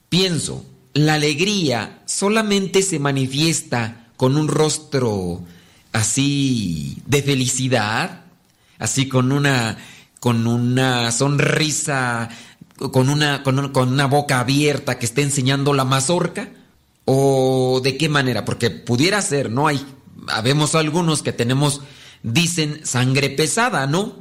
pienso, 0.07 0.63
la 0.93 1.15
alegría 1.15 2.01
solamente 2.05 2.81
se 2.83 2.99
manifiesta 2.99 4.07
con 4.15 4.37
un 4.37 4.47
rostro 4.47 5.43
así 5.91 7.01
de 7.05 7.21
felicidad, 7.21 8.24
así 8.79 9.07
con 9.07 9.31
una 9.31 9.77
con 10.25 10.47
una 10.47 11.11
sonrisa, 11.11 12.29
con 12.77 13.09
una, 13.09 13.43
con, 13.43 13.71
con 13.71 13.93
una 13.93 14.07
boca 14.07 14.39
abierta 14.39 14.97
que 14.97 15.05
esté 15.05 15.21
enseñando 15.21 15.71
la 15.71 15.85
mazorca? 15.85 16.49
¿O 17.05 17.79
de 17.83 17.95
qué 17.95 18.09
manera? 18.09 18.43
Porque 18.43 18.71
pudiera 18.71 19.21
ser, 19.21 19.51
¿no? 19.51 19.67
Hay, 19.67 19.85
habemos 20.29 20.73
algunos 20.73 21.21
que 21.21 21.31
tenemos, 21.31 21.81
dicen, 22.23 22.81
sangre 22.83 23.29
pesada, 23.29 23.85
¿no? 23.85 24.15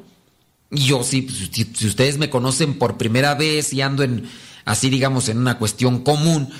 Yo 0.71 1.03
sí, 1.05 1.23
pues, 1.23 1.49
si, 1.51 1.65
si 1.65 1.87
ustedes 1.87 2.19
me 2.19 2.29
conocen 2.29 2.79
por 2.79 2.99
primera 2.99 3.35
vez 3.35 3.73
y 3.73 3.81
ando 3.81 4.03
en, 4.03 4.29
así 4.67 4.91
digamos, 4.91 5.31
en 5.31 5.39
una 5.39 5.57
cuestión 5.57 6.01
común, 6.05 6.51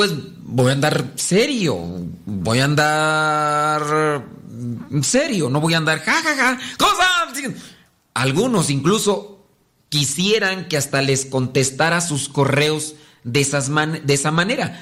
pues 0.00 0.12
voy 0.44 0.70
a 0.70 0.72
andar 0.72 1.12
serio, 1.16 1.76
voy 2.24 2.60
a 2.60 2.64
andar 2.64 4.24
serio, 5.02 5.50
no 5.50 5.60
voy 5.60 5.74
a 5.74 5.76
andar 5.76 6.00
jajaja, 6.00 6.58
cosa. 6.78 7.04
Algunos 8.14 8.70
incluso 8.70 9.44
quisieran 9.90 10.68
que 10.68 10.78
hasta 10.78 11.02
les 11.02 11.26
contestara 11.26 12.00
sus 12.00 12.30
correos 12.30 12.94
de, 13.24 13.42
esas 13.42 13.68
de 13.68 14.14
esa 14.14 14.30
manera. 14.30 14.80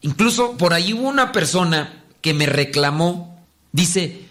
Incluso 0.00 0.56
por 0.56 0.74
ahí 0.74 0.92
hubo 0.92 1.08
una 1.08 1.32
persona 1.32 2.04
que 2.20 2.32
me 2.32 2.46
reclamó, 2.46 3.44
dice, 3.72 4.28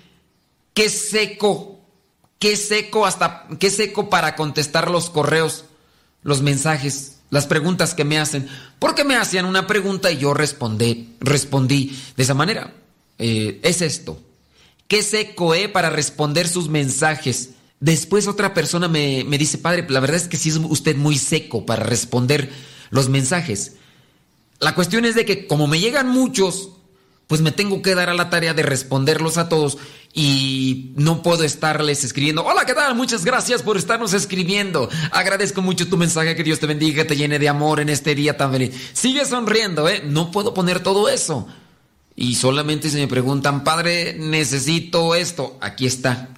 qué 0.73 0.87
seco, 0.87 1.81
qué 2.39 2.55
seco 2.55 3.05
hasta, 3.05 3.47
qué 3.59 3.69
seco 3.69 4.09
para 4.09 4.37
contestar 4.37 4.91
los 4.91 5.09
correos, 5.09 5.65
los 6.23 6.41
mensajes 6.41 7.17
las 7.31 7.47
preguntas 7.47 7.95
que 7.95 8.03
me 8.03 8.19
hacen, 8.19 8.47
porque 8.77 9.03
me 9.03 9.15
hacían 9.15 9.45
una 9.45 9.65
pregunta 9.65 10.11
y 10.11 10.17
yo 10.17 10.35
respondí, 10.35 11.15
respondí 11.19 11.97
de 12.15 12.23
esa 12.23 12.35
manera. 12.35 12.75
Eh, 13.17 13.59
es 13.63 13.81
esto. 13.81 14.21
¿Qué 14.87 15.01
seco, 15.01 15.55
eh, 15.55 15.69
para 15.69 15.89
responder 15.89 16.47
sus 16.47 16.67
mensajes? 16.67 17.51
Después 17.79 18.27
otra 18.27 18.53
persona 18.53 18.89
me, 18.89 19.23
me 19.23 19.37
dice, 19.37 19.57
padre, 19.57 19.85
la 19.89 20.01
verdad 20.01 20.17
es 20.17 20.27
que 20.27 20.37
sí 20.37 20.49
es 20.49 20.57
usted 20.57 20.97
muy 20.97 21.17
seco 21.17 21.65
para 21.65 21.83
responder 21.83 22.51
los 22.89 23.07
mensajes. 23.07 23.77
La 24.59 24.75
cuestión 24.75 25.05
es 25.05 25.15
de 25.15 25.25
que 25.25 25.47
como 25.47 25.67
me 25.67 25.79
llegan 25.79 26.09
muchos, 26.09 26.71
pues 27.31 27.39
me 27.39 27.53
tengo 27.53 27.81
que 27.81 27.95
dar 27.95 28.09
a 28.09 28.13
la 28.13 28.29
tarea 28.29 28.53
de 28.53 28.61
responderlos 28.61 29.37
a 29.37 29.47
todos 29.47 29.77
y 30.13 30.91
no 30.97 31.23
puedo 31.23 31.45
estarles 31.45 32.03
escribiendo. 32.03 32.43
Hola, 32.43 32.65
¿qué 32.65 32.73
tal? 32.73 32.93
Muchas 32.93 33.23
gracias 33.23 33.61
por 33.63 33.77
estarnos 33.77 34.11
escribiendo. 34.11 34.89
Agradezco 35.13 35.61
mucho 35.61 35.87
tu 35.87 35.95
mensaje, 35.95 36.35
que 36.35 36.43
Dios 36.43 36.59
te 36.59 36.67
bendiga, 36.67 37.07
te 37.07 37.15
llene 37.15 37.39
de 37.39 37.47
amor 37.47 37.79
en 37.79 37.87
este 37.87 38.15
día 38.15 38.35
tan 38.35 38.51
feliz. 38.51 38.75
Sigue 38.91 39.23
sonriendo, 39.23 39.87
¿eh? 39.87 40.03
No 40.05 40.29
puedo 40.29 40.53
poner 40.53 40.81
todo 40.81 41.07
eso. 41.07 41.47
Y 42.17 42.35
solamente 42.35 42.89
se 42.89 42.97
me 42.97 43.07
preguntan, 43.07 43.63
padre, 43.63 44.13
necesito 44.19 45.15
esto. 45.15 45.57
Aquí 45.61 45.85
está. 45.85 46.31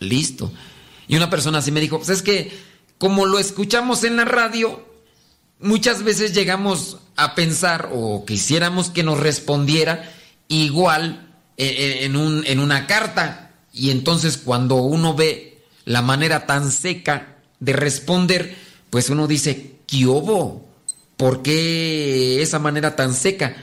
Listo. 0.00 0.52
Y 1.06 1.14
una 1.14 1.30
persona 1.30 1.58
así 1.58 1.70
me 1.70 1.80
dijo, 1.80 1.98
pues 1.98 2.08
es 2.08 2.22
que 2.22 2.52
como 2.98 3.24
lo 3.26 3.38
escuchamos 3.38 4.02
en 4.02 4.16
la 4.16 4.24
radio, 4.24 4.84
muchas 5.60 6.02
veces 6.02 6.34
llegamos 6.34 6.98
a 7.14 7.36
pensar 7.36 7.90
o 7.92 8.24
quisiéramos 8.24 8.90
que 8.90 9.04
nos 9.04 9.20
respondiera 9.20 10.10
igual 10.48 11.34
eh, 11.56 11.66
eh, 11.66 12.04
en, 12.04 12.16
un, 12.16 12.44
en 12.46 12.60
una 12.60 12.86
carta. 12.86 13.52
Y 13.72 13.90
entonces 13.90 14.36
cuando 14.36 14.76
uno 14.76 15.14
ve 15.14 15.62
la 15.84 16.02
manera 16.02 16.46
tan 16.46 16.70
seca 16.70 17.36
de 17.60 17.72
responder, 17.72 18.56
pues 18.90 19.10
uno 19.10 19.26
dice, 19.26 19.76
¿qué 19.86 20.06
hubo? 20.06 20.68
¿Por 21.16 21.42
qué 21.42 22.42
esa 22.42 22.58
manera 22.58 22.96
tan 22.96 23.14
seca? 23.14 23.56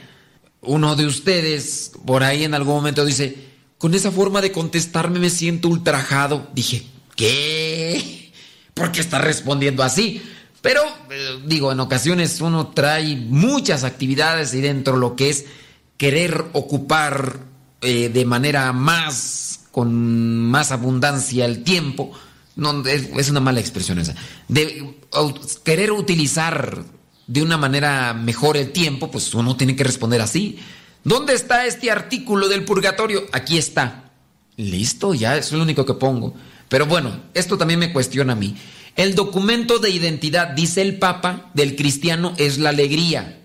Uno 0.62 0.96
de 0.96 1.06
ustedes 1.06 1.92
por 2.06 2.24
ahí 2.24 2.44
en 2.44 2.54
algún 2.54 2.76
momento 2.76 3.06
dice, 3.06 3.36
con 3.78 3.96
esa 3.96 4.12
forma 4.12 4.42
de 4.42 4.52
contestarme 4.52 5.20
me 5.20 5.30
siento 5.30 5.68
ultrajado. 5.68 6.50
Dije, 6.54 6.86
¿qué? 7.16 8.32
¿Por 8.74 8.92
qué 8.92 9.02
está 9.02 9.18
respondiendo 9.18 9.84
así? 9.84 10.22
Pero, 10.62 10.82
eh, 11.10 11.40
digo, 11.46 11.72
en 11.72 11.80
ocasiones 11.80 12.40
uno 12.42 12.68
trae 12.68 13.16
muchas 13.16 13.84
actividades 13.84 14.54
y 14.54 14.62
dentro 14.62 14.98
lo 14.98 15.16
que 15.16 15.30
es 15.30 15.46
querer 16.02 16.46
ocupar 16.54 17.42
eh, 17.80 18.10
de 18.10 18.26
manera 18.26 18.74
más, 18.74 19.66
con 19.70 20.50
más 20.50 20.72
abundancia 20.72 21.46
el 21.46 21.64
tiempo, 21.64 22.12
no, 22.56 22.84
es, 22.88 23.30
una 23.30 23.40
mala 23.40 23.60
expresión 23.60 24.00
esa, 24.00 24.16
de 24.48 24.96
querer 25.64 25.92
utilizar 25.92 26.84
de 27.28 27.44
una 27.44 27.56
manera 27.56 28.16
mejor 28.16 28.58
el 28.58 28.72
tiempo, 28.72 29.12
pues 29.12 29.32
uno 29.36 29.56
tiene 29.56 29.76
que 29.76 29.84
responder 29.84 30.22
así. 30.22 30.58
¿Dónde 31.04 31.36
está 31.36 31.68
este 31.68 31.92
artículo 31.92 32.50
del 32.50 32.66
purgatorio? 32.66 33.28
Aquí 33.32 33.60
está. 33.60 34.10
Listo, 34.58 35.14
ya, 35.14 35.38
es 35.38 35.52
lo 35.52 35.62
único 35.62 35.86
que 35.86 35.94
pongo. 35.94 36.34
Pero 36.68 36.88
bueno, 36.88 37.26
esto 37.36 37.60
también 37.60 37.80
me 37.80 37.94
cuestiona 37.94 38.34
a 38.34 38.38
mí. 38.38 38.58
El 38.96 39.14
documento 39.14 39.78
de 39.78 39.92
identidad, 39.92 40.48
dice 40.48 40.82
el 40.82 40.98
Papa, 40.98 41.52
del 41.54 41.76
cristiano 41.76 42.34
es 42.38 42.58
la 42.58 42.70
alegría. 42.70 43.41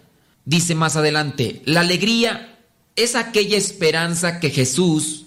Dice 0.46 0.76
más 0.76 0.94
adelante, 0.94 1.60
la 1.64 1.80
alegría 1.80 2.56
es 2.94 3.16
aquella 3.16 3.58
esperanza 3.58 4.38
que 4.38 4.50
Jesús 4.50 5.26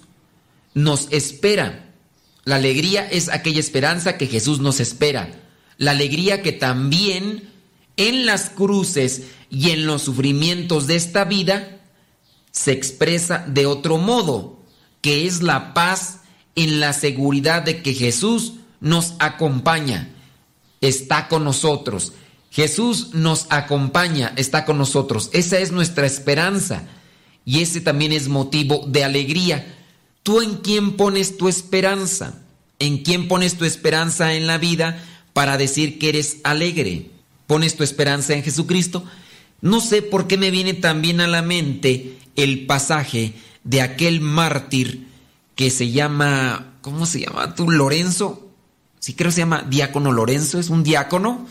nos 0.74 1.10
espera. 1.12 1.92
La 2.46 2.56
alegría 2.56 3.06
es 3.06 3.28
aquella 3.28 3.60
esperanza 3.60 4.18
que 4.18 4.28
Jesús 4.28 4.60
nos 4.60 4.80
espera. 4.80 5.30
La 5.78 5.92
alegría 5.92 6.42
que 6.42 6.54
también 6.54 7.50
en 7.98 8.26
las 8.26 8.50
cruces 8.50 9.24
y 9.50 9.72
en 9.72 9.86
los 9.86 10.04
sufrimientos 10.04 10.88
de 10.88 10.96
esta 10.96 11.26
vida 11.26 11.82
se 12.52 12.72
expresa 12.72 13.44
de 13.46 13.66
otro 13.66 13.98
modo, 13.98 14.64
que 15.02 15.28
es 15.28 15.42
la 15.42 15.74
paz 15.74 16.22
en 16.56 16.80
la 16.80 16.94
seguridad 16.94 17.62
de 17.62 17.82
que 17.84 17.94
Jesús 17.94 18.54
nos 18.80 19.16
acompaña, 19.20 20.16
está 20.80 21.28
con 21.28 21.44
nosotros 21.44 22.14
Jesús 22.52 23.14
nos 23.14 23.46
acompaña, 23.50 24.34
está 24.36 24.66
con 24.66 24.78
nosotros. 24.78 25.30
Esa 25.34 25.60
es 25.60 25.72
nuestra 25.72 26.06
esperanza. 26.06 26.84
Y 27.46 27.62
ese 27.62 27.82
también 27.82 28.12
es 28.12 28.28
motivo 28.28 28.86
de 28.88 29.04
alegría. 29.04 29.76
¿Tú 30.24 30.42
en 30.42 30.58
quién 30.58 30.98
pones 30.98 31.38
tu 31.38 31.48
esperanza? 31.48 32.36
¿En 32.80 33.04
quién 33.04 33.28
pones 33.28 33.58
tu 33.58 33.66
esperanza 33.66 34.34
en 34.34 34.48
la 34.48 34.58
vida 34.58 35.04
para 35.34 35.58
decir 35.58 36.00
que 36.00 36.10
eres 36.10 36.38
alegre? 36.44 37.12
¿Pones 37.48 37.76
tu 37.76 37.84
esperanza 37.84 38.34
en 38.34 38.44
Jesucristo? 38.44 39.04
No 39.62 39.82
sé 39.82 40.02
por 40.02 40.28
qué 40.28 40.38
me 40.38 40.52
viene 40.52 40.74
también 40.74 41.22
a 41.22 41.28
la 41.28 41.42
mente 41.42 42.18
el 42.36 42.66
pasaje 42.66 43.34
de 43.64 43.82
aquel 43.82 44.22
mártir 44.22 45.08
que 45.56 45.70
se 45.70 45.92
llama, 45.92 46.74
¿cómo 46.82 47.06
se 47.06 47.22
llama 47.22 47.56
tú? 47.56 47.70
Lorenzo. 47.70 48.50
Sí, 49.00 49.14
creo 49.14 49.30
que 49.30 49.36
se 49.36 49.42
llama 49.42 49.66
diácono 49.70 50.12
Lorenzo, 50.12 50.60
es 50.60 50.70
un 50.70 50.84
diácono. 50.84 51.48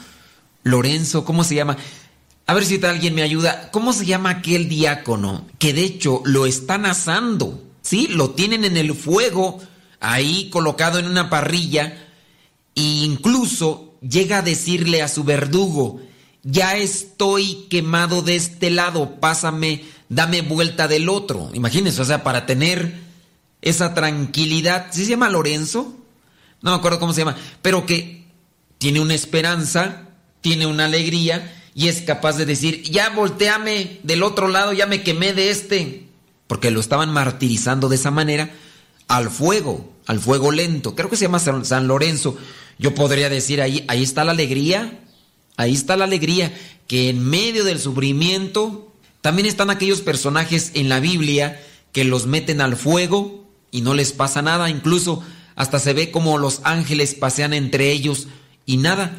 Lorenzo, 0.69 1.25
¿cómo 1.25 1.45
se 1.45 1.55
llama? 1.55 1.77
A 2.47 2.55
ver 2.55 2.65
si 2.65 2.83
alguien 2.85 3.15
me 3.15 3.23
ayuda. 3.23 3.71
¿Cómo 3.71 3.93
se 3.93 4.07
llama 4.07 4.31
aquel 4.31 4.69
diácono? 4.69 5.47
Que 5.59 5.73
de 5.73 5.85
hecho 5.85 6.23
lo 6.25 6.47
están 6.47 6.87
asando. 6.87 7.63
Sí, 7.83 8.07
lo 8.09 8.31
tienen 8.31 8.65
en 8.65 8.77
el 8.77 8.95
fuego, 8.95 9.61
ahí 10.01 10.49
colocado 10.51 10.99
en 10.99 11.07
una 11.07 11.31
parrilla. 11.31 12.07
E 12.75 12.81
incluso 12.81 13.95
llega 14.01 14.39
a 14.39 14.43
decirle 14.43 15.03
a 15.03 15.09
su 15.09 15.25
verdugo, 15.25 16.01
ya 16.43 16.77
estoy 16.77 17.67
quemado 17.69 18.23
de 18.23 18.37
este 18.37 18.71
lado, 18.71 19.21
pásame, 19.21 19.85
dame 20.09 20.43
vuelta 20.43 20.89
del 20.89 21.09
otro. 21.09 21.51
Imagínense, 21.53 22.01
o 22.01 22.05
sea, 22.05 22.23
para 22.23 22.47
tener 22.47 22.95
esa 23.61 23.95
tranquilidad. 23.95 24.87
¿Sí 24.91 25.05
se 25.05 25.11
llama 25.11 25.29
Lorenzo? 25.29 25.95
No 26.63 26.71
me 26.71 26.77
acuerdo 26.77 26.99
cómo 26.99 27.13
se 27.13 27.21
llama, 27.21 27.37
pero 27.61 27.85
que 27.85 28.25
tiene 28.79 29.01
una 29.01 29.15
esperanza, 29.15 30.08
tiene 30.41 30.67
una 30.67 30.87
alegría 30.87 31.55
y 31.75 31.89
es 31.89 32.03
capaz 32.03 32.37
de 32.37 32.47
decir, 32.47 32.83
ya 32.83 33.11
volteame 33.11 34.01
del 34.03 34.23
otro 34.23 34.49
lado, 34.49 34.73
ya 34.73 34.87
me 34.87 35.03
quemé 35.03 35.33
de 35.33 35.51
este. 35.51 36.05
Porque 36.47 36.71
lo 36.71 36.81
estaban 36.81 37.13
martirizando 37.13 37.89
de 37.89 37.97
esa 37.97 38.11
manera 38.11 38.51
al 39.07 39.31
fuego, 39.31 39.93
al 40.07 40.19
fuego 40.19 40.51
lento. 40.51 40.95
Creo 40.95 41.11
que 41.11 41.17
se 41.17 41.27
llama 41.27 41.39
San 41.39 41.87
Lorenzo. 41.87 42.37
Yo 42.79 42.95
podría 42.95 43.29
decir 43.29 43.61
ahí, 43.61 43.85
ahí 43.89 44.03
está 44.03 44.25
la 44.25 44.33
alegría, 44.33 45.01
ahí 45.57 45.75
está 45.75 45.97
la 45.97 46.05
alegría, 46.05 46.53
que 46.87 47.09
en 47.09 47.25
medio 47.25 47.65
del 47.65 47.81
sufrimiento 47.81 48.93
también 49.21 49.47
están 49.47 49.71
aquellos 49.71 50.01
personajes 50.01 50.73
en 50.75 50.89
la 50.89 51.01
Biblia 51.01 51.61
que 51.93 52.05
los 52.05 52.27
meten 52.27 52.61
al 52.61 52.77
fuego 52.77 53.45
y 53.71 53.83
no 53.83 53.95
les 53.95 54.13
pasa 54.13 54.43
nada, 54.43 54.71
incluso 54.71 55.23
hasta 55.57 55.79
se 55.79 55.93
ve 55.93 56.11
como 56.11 56.39
los 56.39 56.61
ángeles 56.65 57.15
pasean 57.15 57.53
entre 57.53 57.91
ellos 57.91 58.29
y 58.65 58.77
nada. 58.77 59.17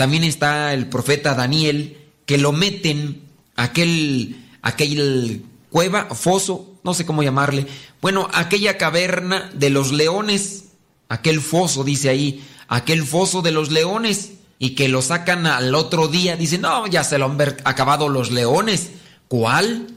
También 0.00 0.24
está 0.24 0.72
el 0.72 0.86
profeta 0.86 1.34
Daniel, 1.34 1.98
que 2.24 2.38
lo 2.38 2.52
meten 2.52 3.20
aquel, 3.54 4.46
aquel 4.62 5.42
cueva, 5.68 6.06
foso, 6.14 6.78
no 6.82 6.94
sé 6.94 7.04
cómo 7.04 7.22
llamarle, 7.22 7.66
bueno, 8.00 8.26
aquella 8.32 8.78
caverna 8.78 9.50
de 9.52 9.68
los 9.68 9.92
leones, 9.92 10.68
aquel 11.10 11.42
foso, 11.42 11.84
dice 11.84 12.08
ahí, 12.08 12.42
aquel 12.66 13.04
foso 13.04 13.42
de 13.42 13.50
los 13.50 13.70
leones, 13.70 14.36
y 14.58 14.70
que 14.70 14.88
lo 14.88 15.02
sacan 15.02 15.46
al 15.46 15.74
otro 15.74 16.08
día, 16.08 16.34
dicen, 16.34 16.62
no, 16.62 16.86
ya 16.86 17.04
se 17.04 17.18
lo 17.18 17.26
han 17.26 17.38
acabado 17.64 18.08
los 18.08 18.30
leones. 18.30 18.92
¿Cuál? 19.28 19.88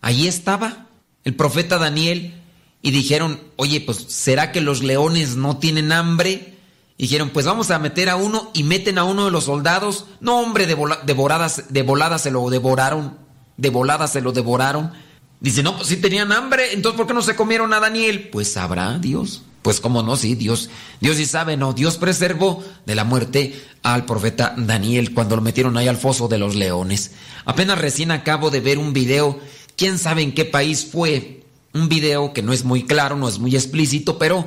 Ahí 0.00 0.26
estaba 0.26 0.86
el 1.22 1.34
profeta 1.34 1.76
Daniel 1.76 2.32
y 2.80 2.92
dijeron, 2.92 3.38
oye, 3.56 3.82
pues 3.82 4.06
¿será 4.08 4.52
que 4.52 4.62
los 4.62 4.82
leones 4.82 5.36
no 5.36 5.58
tienen 5.58 5.92
hambre? 5.92 6.59
Y 7.00 7.04
dijeron, 7.04 7.30
pues 7.30 7.46
vamos 7.46 7.70
a 7.70 7.78
meter 7.78 8.10
a 8.10 8.16
uno 8.16 8.50
y 8.52 8.62
meten 8.62 8.98
a 8.98 9.04
uno 9.04 9.24
de 9.24 9.30
los 9.30 9.44
soldados. 9.44 10.04
No, 10.20 10.38
hombre, 10.38 10.66
de, 10.66 10.74
voladas, 10.74 11.64
de 11.70 11.82
volada 11.82 12.18
se 12.18 12.30
lo 12.30 12.50
devoraron. 12.50 13.16
De 13.56 13.70
volada 13.70 14.06
se 14.06 14.20
lo 14.20 14.32
devoraron. 14.32 14.92
Dice, 15.40 15.62
no, 15.62 15.78
pues 15.78 15.88
si 15.88 15.96
tenían 15.96 16.30
hambre, 16.30 16.74
entonces 16.74 16.98
¿por 16.98 17.06
qué 17.06 17.14
no 17.14 17.22
se 17.22 17.36
comieron 17.36 17.72
a 17.72 17.80
Daniel? 17.80 18.28
Pues 18.30 18.52
sabrá 18.52 18.98
Dios. 18.98 19.44
Pues 19.62 19.80
cómo 19.80 20.02
no, 20.02 20.14
sí, 20.14 20.34
Dios, 20.34 20.68
Dios 21.00 21.16
sí 21.16 21.24
sabe, 21.24 21.56
no, 21.56 21.72
Dios 21.72 21.96
preservó 21.96 22.62
de 22.84 22.94
la 22.94 23.04
muerte 23.04 23.58
al 23.82 24.04
profeta 24.04 24.54
Daniel 24.58 25.14
cuando 25.14 25.36
lo 25.36 25.42
metieron 25.42 25.78
ahí 25.78 25.88
al 25.88 25.96
foso 25.96 26.28
de 26.28 26.36
los 26.36 26.54
leones. 26.54 27.12
Apenas 27.46 27.78
recién 27.78 28.10
acabo 28.10 28.50
de 28.50 28.60
ver 28.60 28.76
un 28.76 28.92
video, 28.92 29.40
quién 29.74 29.98
sabe 29.98 30.20
en 30.20 30.34
qué 30.34 30.44
país 30.44 30.84
fue, 30.84 31.44
un 31.72 31.88
video 31.88 32.34
que 32.34 32.42
no 32.42 32.52
es 32.52 32.62
muy 32.62 32.84
claro, 32.84 33.16
no 33.16 33.26
es 33.26 33.38
muy 33.38 33.56
explícito, 33.56 34.18
pero 34.18 34.44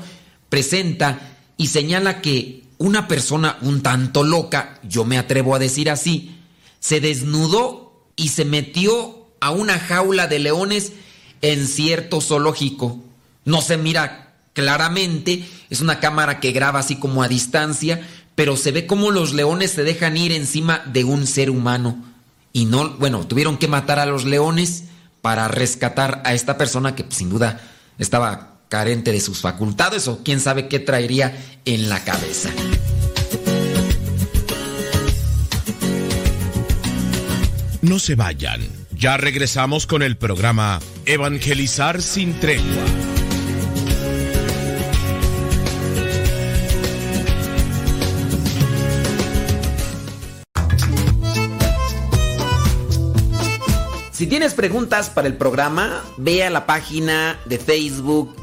presenta 0.50 1.33
y 1.58 1.68
señala 1.68 2.22
que 2.22 2.64
una 2.78 3.08
persona 3.08 3.58
un 3.62 3.82
tanto 3.82 4.24
loca, 4.24 4.80
yo 4.84 5.06
me 5.06 5.18
atrevo 5.18 5.56
a 5.56 5.60
decir 5.60 5.90
así, 5.90 6.36
se 6.80 7.00
desnudó 7.00 8.04
y 8.16 8.30
se 8.30 8.46
metió 8.46 9.28
a 9.40 9.52
una 9.52 9.80
jaula 9.80 10.28
de 10.28 10.40
leones 10.40 10.94
en 11.42 11.68
cierto 11.68 12.22
zoológico. 12.22 13.00
No 13.46 13.62
se 13.62 13.78
mira 13.78 14.34
claramente, 14.54 15.46
es 15.70 15.82
una 15.82 16.00
cámara 16.00 16.40
que 16.40 16.52
graba 16.52 16.80
así 16.80 16.96
como 16.96 17.24
a 17.24 17.28
distancia, 17.28 18.08
pero 18.36 18.58
se 18.58 18.72
ve 18.72 18.88
como 18.88 19.12
los 19.12 19.34
leones 19.34 19.72
se 19.72 19.84
dejan 19.84 20.18
ir 20.18 20.32
encima 20.32 20.84
de 20.86 21.04
un 21.04 21.28
ser 21.28 21.50
humano. 21.50 22.04
Y 22.52 22.66
no, 22.66 22.92
bueno, 22.92 23.26
tuvieron 23.28 23.58
que 23.58 23.68
matar 23.68 24.00
a 24.00 24.06
los 24.06 24.26
leones 24.26 24.86
para 25.22 25.48
rescatar 25.48 26.22
a 26.26 26.34
esta 26.34 26.58
persona 26.58 26.96
que 26.96 27.06
sin 27.10 27.30
duda 27.30 27.62
estaba 27.98 28.53
carente 28.74 29.12
de 29.12 29.20
sus 29.20 29.40
facultades 29.40 30.08
o 30.08 30.24
quién 30.24 30.40
sabe 30.40 30.68
qué 30.68 30.80
traería 30.80 31.38
en 31.64 31.90
la 31.90 32.04
cabeza. 32.04 32.50
No 37.84 38.00
se 38.00 38.16
vayan, 38.16 38.62
ya 38.92 39.18
regresamos 39.18 39.86
con 39.86 40.02
el 40.02 40.18
programa 40.18 40.80
Evangelizar 41.06 42.02
sin 42.02 42.34
tregua. 42.40 42.84
Si 54.12 54.26
tienes 54.26 54.56
preguntas 54.56 55.12
para 55.12 55.28
el 55.28 55.36
programa, 55.36 56.04
ve 56.18 56.44
a 56.44 56.50
la 56.50 56.66
página 56.66 57.40
de 57.46 57.60
Facebook 57.60 58.43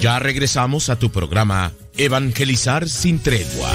Ya 0.00 0.18
regresamos 0.20 0.90
a 0.90 0.98
tu 0.98 1.10
programa 1.10 1.72
Evangelizar 1.96 2.88
sin 2.88 3.18
tregua. 3.18 3.70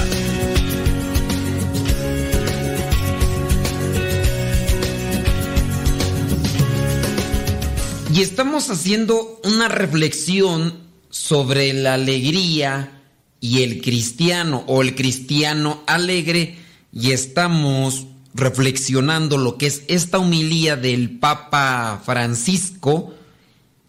Y 8.14 8.22
estamos 8.22 8.70
haciendo 8.70 9.40
una 9.44 9.68
reflexión 9.68 10.74
sobre 11.10 11.72
la 11.74 11.94
alegría 11.94 13.02
y 13.40 13.62
el 13.62 13.82
cristiano 13.82 14.64
o 14.66 14.80
el 14.80 14.94
cristiano 14.94 15.82
alegre 15.86 16.63
y 16.94 17.10
estamos 17.10 18.06
reflexionando 18.34 19.36
lo 19.36 19.58
que 19.58 19.66
es 19.66 19.82
esta 19.88 20.18
humilía 20.18 20.76
del 20.76 21.18
Papa 21.18 22.00
Francisco 22.04 23.14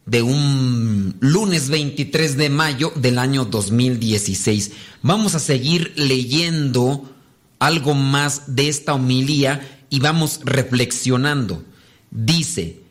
de 0.05 0.23
un 0.23 1.15
lunes 1.19 1.69
23 1.69 2.35
de 2.35 2.49
mayo 2.49 2.91
del 2.95 3.19
año 3.19 3.45
2016. 3.45 4.71
Vamos 5.03 5.35
a 5.35 5.39
seguir 5.39 5.93
leyendo 5.95 7.11
algo 7.59 7.93
más 7.93 8.55
de 8.55 8.69
esta 8.69 8.95
homilía 8.95 9.85
y 9.89 9.99
vamos 9.99 10.41
reflexionando. 10.43 11.63
Dice, 12.09 12.81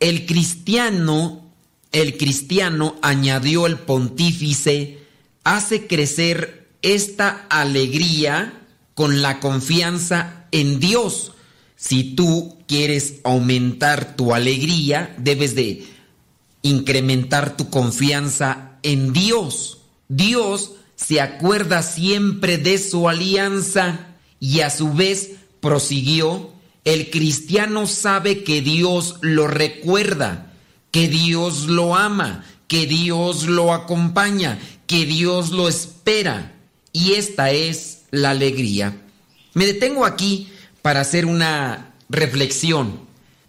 el 0.00 0.26
cristiano, 0.26 1.42
el 1.92 2.16
cristiano, 2.18 2.96
añadió 3.02 3.66
el 3.66 3.78
pontífice, 3.78 4.98
hace 5.42 5.86
crecer 5.86 6.68
esta 6.82 7.46
alegría 7.48 8.63
con 8.94 9.22
la 9.22 9.40
confianza 9.40 10.46
en 10.50 10.80
Dios. 10.80 11.32
Si 11.76 12.14
tú 12.14 12.58
quieres 12.66 13.16
aumentar 13.24 14.16
tu 14.16 14.34
alegría, 14.34 15.14
debes 15.18 15.54
de 15.54 15.84
incrementar 16.62 17.56
tu 17.56 17.70
confianza 17.70 18.78
en 18.82 19.12
Dios. 19.12 19.78
Dios 20.08 20.72
se 20.96 21.20
acuerda 21.20 21.82
siempre 21.82 22.56
de 22.56 22.78
su 22.78 23.08
alianza 23.08 24.14
y 24.40 24.60
a 24.60 24.70
su 24.70 24.92
vez 24.92 25.32
prosiguió, 25.60 26.52
el 26.84 27.10
cristiano 27.10 27.86
sabe 27.86 28.44
que 28.44 28.60
Dios 28.60 29.16
lo 29.22 29.46
recuerda, 29.46 30.52
que 30.90 31.08
Dios 31.08 31.66
lo 31.66 31.96
ama, 31.96 32.44
que 32.68 32.86
Dios 32.86 33.44
lo 33.44 33.72
acompaña, 33.72 34.58
que 34.86 35.06
Dios 35.06 35.50
lo 35.50 35.68
espera. 35.68 36.52
Y 36.92 37.12
esta 37.14 37.50
es 37.50 38.02
la 38.14 38.30
alegría. 38.30 38.96
Me 39.54 39.66
detengo 39.66 40.04
aquí 40.04 40.48
para 40.82 41.00
hacer 41.00 41.26
una 41.26 41.94
reflexión 42.08 43.00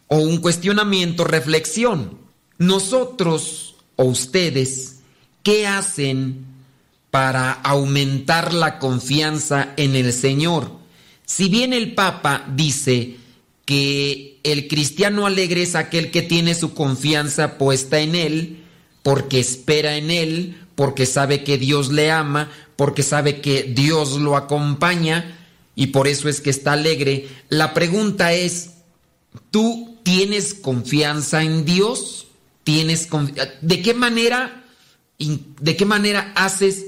o 0.08 0.18
un 0.18 0.38
cuestionamiento, 0.38 1.24
reflexión. 1.24 2.18
Nosotros 2.58 3.76
o 3.96 4.06
ustedes, 4.06 4.98
¿qué 5.44 5.68
hacen 5.68 6.46
para 7.12 7.52
aumentar 7.52 8.54
la 8.54 8.80
confianza 8.80 9.74
en 9.78 9.96
el 9.96 10.14
Señor? 10.14 10.72
Si 11.26 11.50
bien 11.50 11.74
el 11.74 11.94
Papa 11.94 12.46
dice 12.56 13.18
que 13.66 14.40
el 14.44 14.68
cristiano 14.68 15.26
alegre 15.26 15.64
es 15.64 15.76
aquel 15.76 16.12
que 16.12 16.22
tiene 16.22 16.54
su 16.54 16.74
confianza 16.74 17.58
puesta 17.58 18.00
en 18.00 18.16
Él, 18.16 18.64
porque 19.02 19.40
espera 19.40 19.98
en 19.98 20.12
Él, 20.12 20.58
porque 20.76 21.06
sabe 21.06 21.44
que 21.44 21.58
Dios 21.58 21.92
le 21.92 22.12
ama, 22.12 22.52
porque 22.76 23.04
sabe 23.04 23.42
que 23.42 23.64
Dios 23.64 24.14
lo 24.14 24.36
acompaña 24.36 25.40
y 25.76 25.88
por 25.88 26.08
eso 26.08 26.30
es 26.30 26.42
que 26.42 26.50
está 26.50 26.74
alegre. 26.74 27.28
La 27.50 27.74
pregunta 27.74 28.34
es, 28.34 28.72
¿tú 29.52 29.98
tienes 30.04 30.54
confianza 30.54 31.44
en 31.44 31.66
Dios? 31.66 32.26
tienes 32.66 33.08
de 33.62 33.82
qué 33.82 33.94
manera 33.94 34.64
de 35.18 35.78
qué 35.78 35.86
manera 35.86 36.34
haces 36.36 36.88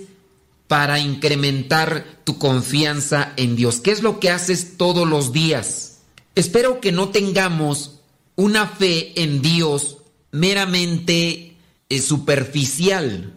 para 0.67 0.99
incrementar 0.99 2.19
tu 2.25 2.37
confianza 2.37 3.31
en 3.37 3.55
Dios? 3.55 3.79
¿Qué 3.79 3.91
es 3.91 4.03
lo 4.03 4.19
que 4.19 4.29
haces 4.29 4.75
todos 4.75 5.07
los 5.07 5.31
días? 5.31 5.99
Espero 6.35 6.81
que 6.81 6.91
no 6.91 7.09
tengamos 7.09 8.01
una 8.35 8.67
fe 8.67 9.13
en 9.21 9.41
Dios 9.41 9.99
meramente 10.31 11.55
eh, 11.87 12.01
superficial. 12.01 13.33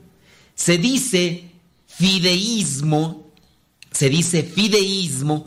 Se 0.56 0.76
dice 0.76 1.49
fideísmo, 2.00 3.30
se 3.90 4.08
dice 4.08 4.42
fideísmo 4.42 5.46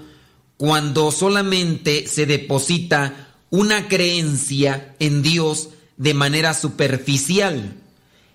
cuando 0.56 1.12
solamente 1.12 2.06
se 2.08 2.28
deposita 2.28 3.32
una 3.50 3.88
creencia 3.88 4.96
en 5.00 5.24
Dios 5.24 5.70
de 5.98 6.14
manera 6.14 6.54
superficial. 6.54 7.74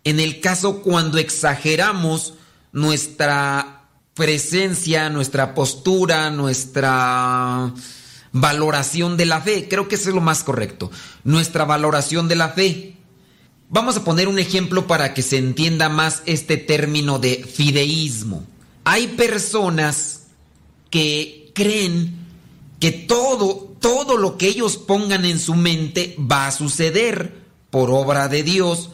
En 0.03 0.19
el 0.19 0.41
caso 0.41 0.83
cuando 0.83 1.19
exageramos 1.19 2.35
nuestra 2.73 3.85
presencia, 4.15 5.11
nuestra 5.11 5.55
postura, 5.55 6.31
nuestra 6.31 7.73
valoración 8.33 9.17
de 9.17 9.27
la 9.27 9.41
fe, 9.41 9.69
creo 9.71 9.87
que 9.87 9.95
eso 9.95 10.09
es 10.09 10.15
lo 10.17 10.21
más 10.21 10.43
correcto, 10.43 10.91
nuestra 11.23 11.65
valoración 11.65 12.27
de 12.27 12.35
la 12.35 12.49
fe. 12.49 12.98
Vamos 13.71 13.99
a 13.99 14.05
poner 14.05 14.29
un 14.29 14.39
ejemplo 14.39 14.87
para 14.87 15.13
que 15.13 15.23
se 15.23 15.37
entienda 15.37 15.91
más 15.91 16.23
este 16.25 16.57
término 16.57 17.19
de 17.19 17.45
fideísmo. 17.45 18.47
Hay 18.85 19.09
personas 19.09 20.23
que 20.91 21.51
creen 21.55 22.15
que 22.81 22.93
todo, 22.93 23.77
todo 23.79 24.17
lo 24.17 24.39
que 24.39 24.49
ellos 24.49 24.79
pongan 24.79 25.27
en 25.27 25.39
su 25.39 25.55
mente 25.55 26.17
va 26.19 26.47
a 26.47 26.53
suceder 26.53 27.43
por 27.69 27.91
obra 27.91 28.29
de 28.29 28.43
Dios 28.43 28.89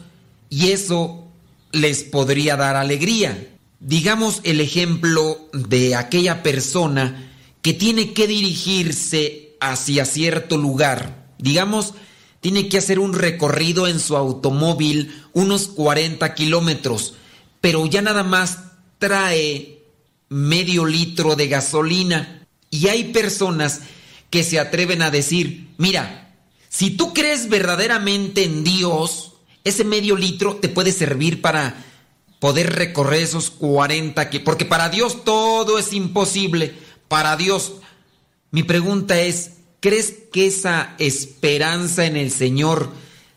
y 0.50 0.70
eso 0.70 1.28
les 1.70 2.02
podría 2.02 2.56
dar 2.56 2.74
alegría. 2.74 3.56
Digamos 3.78 4.40
el 4.42 4.60
ejemplo 4.60 5.48
de 5.52 5.94
aquella 5.94 6.42
persona 6.42 7.32
que 7.62 7.74
tiene 7.74 8.12
que 8.12 8.26
dirigirse 8.26 9.56
hacia 9.60 10.04
cierto 10.04 10.56
lugar. 10.56 11.28
Digamos, 11.38 11.94
tiene 12.44 12.68
que 12.68 12.76
hacer 12.76 12.98
un 12.98 13.14
recorrido 13.14 13.88
en 13.88 13.98
su 13.98 14.18
automóvil 14.18 15.24
unos 15.32 15.66
40 15.68 16.34
kilómetros, 16.34 17.14
pero 17.62 17.86
ya 17.86 18.02
nada 18.02 18.22
más 18.22 18.58
trae 18.98 19.82
medio 20.28 20.84
litro 20.84 21.36
de 21.36 21.48
gasolina. 21.48 22.46
Y 22.68 22.88
hay 22.88 23.04
personas 23.04 23.80
que 24.28 24.44
se 24.44 24.60
atreven 24.60 25.00
a 25.00 25.10
decir, 25.10 25.68
mira, 25.78 26.36
si 26.68 26.90
tú 26.90 27.14
crees 27.14 27.48
verdaderamente 27.48 28.44
en 28.44 28.62
Dios, 28.62 29.32
ese 29.64 29.84
medio 29.84 30.14
litro 30.14 30.56
te 30.56 30.68
puede 30.68 30.92
servir 30.92 31.40
para 31.40 31.82
poder 32.40 32.74
recorrer 32.74 33.22
esos 33.22 33.50
40 33.52 34.28
que 34.28 34.40
porque 34.40 34.66
para 34.66 34.90
Dios 34.90 35.24
todo 35.24 35.78
es 35.78 35.94
imposible. 35.94 36.74
Para 37.08 37.38
Dios, 37.38 37.76
mi 38.50 38.64
pregunta 38.64 39.18
es, 39.18 39.52
¿crees 39.84 40.14
que 40.32 40.46
esa 40.46 40.94
esperanza 40.98 42.06
en 42.06 42.16
el 42.16 42.30
Señor 42.30 42.90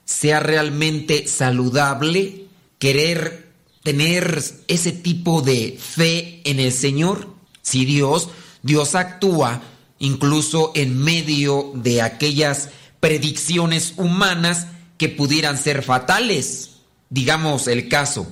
sea 0.06 0.40
realmente 0.40 1.28
saludable? 1.28 2.46
Querer 2.80 3.52
tener 3.84 4.42
ese 4.70 4.94
tipo 4.94 5.42
de 5.42 5.78
fe 5.78 6.40
en 6.46 6.62
el 6.62 6.72
Señor. 6.72 7.28
Si 7.62 7.84
Dios, 7.84 8.30
Dios 8.64 8.96
actúa 8.96 9.62
incluso 10.00 10.72
en 10.74 10.98
medio 10.98 11.74
de 11.74 12.02
aquellas 12.02 12.70
predicciones 13.02 13.96
humanas 13.98 14.68
que 14.98 15.10
pudieran 15.10 15.58
ser 15.58 15.84
fatales. 15.84 16.78
Digamos 17.10 17.68
el 17.68 17.90
caso, 17.90 18.26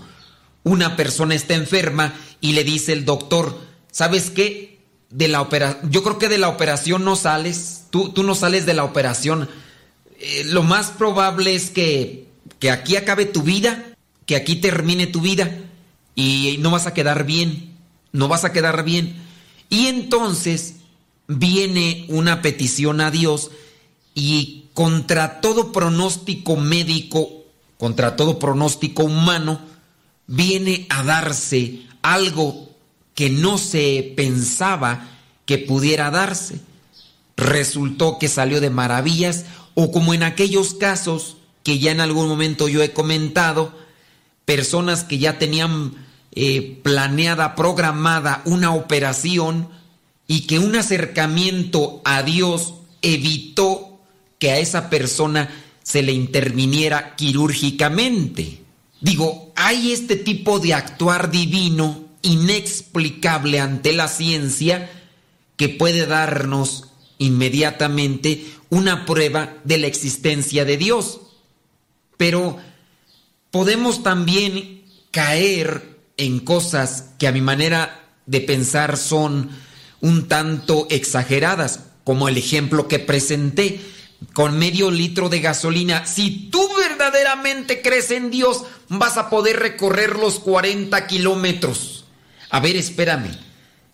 una 0.64 0.96
persona 0.96 1.36
está 1.36 1.56
enferma 1.56 2.14
y 2.40 2.54
le 2.54 2.64
dice 2.64 2.94
el 2.94 3.04
doctor, 3.04 3.60
¿sabes 3.92 4.30
qué? 4.30 4.75
De 5.16 5.30
la 5.30 5.42
operación, 5.42 5.90
yo 5.92 6.04
creo 6.04 6.18
que 6.18 6.28
de 6.28 6.38
la 6.38 6.50
operación 6.50 7.06
no 7.06 7.16
sales, 7.16 7.86
tú, 7.90 8.10
tú 8.10 8.24
no 8.24 8.36
sales 8.36 8.66
de 8.66 8.74
la 8.74 8.84
operación. 8.84 9.48
Eh, 10.20 10.44
lo 10.48 10.62
más 10.62 10.88
probable 10.92 11.56
es 11.56 11.70
que, 11.70 12.28
que 12.60 12.70
aquí 12.70 12.98
acabe 12.98 13.24
tu 13.24 13.42
vida, 13.42 13.96
que 14.26 14.36
aquí 14.36 14.58
termine 14.58 15.08
tu 15.08 15.22
vida 15.22 15.58
y 16.16 16.58
no 16.60 16.70
vas 16.70 16.86
a 16.86 16.94
quedar 16.94 17.26
bien, 17.26 17.78
no 18.12 18.28
vas 18.28 18.44
a 18.44 18.52
quedar 18.52 18.84
bien. 18.84 19.16
Y 19.70 19.88
entonces 19.88 20.76
viene 21.28 22.06
una 22.10 22.42
petición 22.42 23.00
a 23.00 23.10
Dios 23.10 23.52
y 24.14 24.66
contra 24.74 25.40
todo 25.40 25.72
pronóstico 25.72 26.58
médico, 26.58 27.46
contra 27.78 28.18
todo 28.18 28.38
pronóstico 28.38 29.06
humano, 29.06 29.62
viene 30.28 30.88
a 30.90 31.04
darse 31.04 31.84
algo 32.02 32.75
que 33.16 33.30
no 33.30 33.58
se 33.58 34.14
pensaba 34.16 35.10
que 35.46 35.58
pudiera 35.58 36.12
darse. 36.12 36.60
Resultó 37.38 38.20
que 38.20 38.28
salió 38.28 38.62
de 38.62 38.70
maravillas 38.70 39.46
o 39.74 39.92
como 39.92 40.14
en 40.14 40.24
aquellos 40.24 40.74
casos 40.74 41.38
que 41.64 41.80
ya 41.80 41.92
en 41.92 42.02
algún 42.02 42.28
momento 42.28 42.68
yo 42.68 42.84
he 42.84 42.94
comentado, 42.94 43.74
personas 44.46 45.04
que 45.04 45.18
ya 45.18 45.40
tenían 45.40 45.94
eh, 46.34 46.80
planeada, 46.84 47.56
programada 47.56 48.44
una 48.46 48.74
operación 48.74 49.70
y 50.28 50.42
que 50.42 50.60
un 50.60 50.76
acercamiento 50.76 52.02
a 52.06 52.22
Dios 52.22 52.76
evitó 53.02 54.00
que 54.38 54.52
a 54.52 54.60
esa 54.60 54.90
persona 54.90 55.50
se 55.82 56.04
le 56.04 56.12
interviniera 56.12 57.16
quirúrgicamente. 57.16 58.62
Digo, 59.02 59.52
hay 59.56 59.92
este 59.92 60.16
tipo 60.16 60.60
de 60.60 60.74
actuar 60.74 61.32
divino 61.32 62.05
inexplicable 62.26 63.60
ante 63.60 63.94
la 63.94 64.08
ciencia 64.08 64.90
que 65.56 65.70
puede 65.70 66.06
darnos 66.06 66.90
inmediatamente 67.18 68.46
una 68.70 69.06
prueba 69.06 69.54
de 69.64 69.78
la 69.78 69.88
existencia 69.88 70.66
de 70.66 70.78
Dios. 70.78 71.22
Pero 72.18 72.58
podemos 73.52 74.04
también 74.04 74.84
caer 75.12 75.98
en 76.18 76.40
cosas 76.40 77.12
que 77.20 77.28
a 77.28 77.32
mi 77.32 77.42
manera 77.42 78.04
de 78.26 78.42
pensar 78.42 78.98
son 78.98 79.50
un 80.02 80.28
tanto 80.28 80.88
exageradas, 80.90 81.82
como 82.04 82.28
el 82.28 82.38
ejemplo 82.38 82.88
que 82.88 83.00
presenté 83.00 83.80
con 84.34 84.58
medio 84.58 84.92
litro 84.92 85.30
de 85.30 85.40
gasolina. 85.40 86.06
Si 86.06 86.50
tú 86.52 86.68
verdaderamente 86.78 87.82
crees 87.82 88.12
en 88.12 88.32
Dios, 88.32 88.64
vas 88.90 89.18
a 89.18 89.30
poder 89.30 89.60
recorrer 89.60 90.18
los 90.18 90.40
40 90.40 91.08
kilómetros. 91.08 91.95
A 92.50 92.60
ver, 92.60 92.76
espérame. 92.76 93.32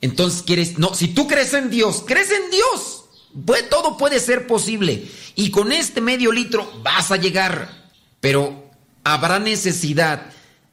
Entonces 0.02 0.42
quieres, 0.42 0.78
no, 0.78 0.94
si 0.94 1.10
tú 1.10 1.28
crees 1.28 1.54
en 1.54 1.70
Dios, 1.70 2.04
crees 2.06 2.32
en 2.32 2.50
Dios. 2.52 3.06
Pues, 3.46 3.70
todo 3.70 3.98
puede 3.98 4.20
ser 4.20 4.48
posible. 4.48 5.06
Y 5.36 5.52
con 5.52 5.72
este 5.72 6.02
medio 6.02 6.32
litro 6.32 6.72
vas 6.84 7.12
a 7.12 7.18
llegar. 7.18 7.92
Pero 8.20 8.70
habrá 9.04 9.40
necesidad 9.40 10.28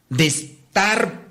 de 0.08 0.26
estar 0.26 1.28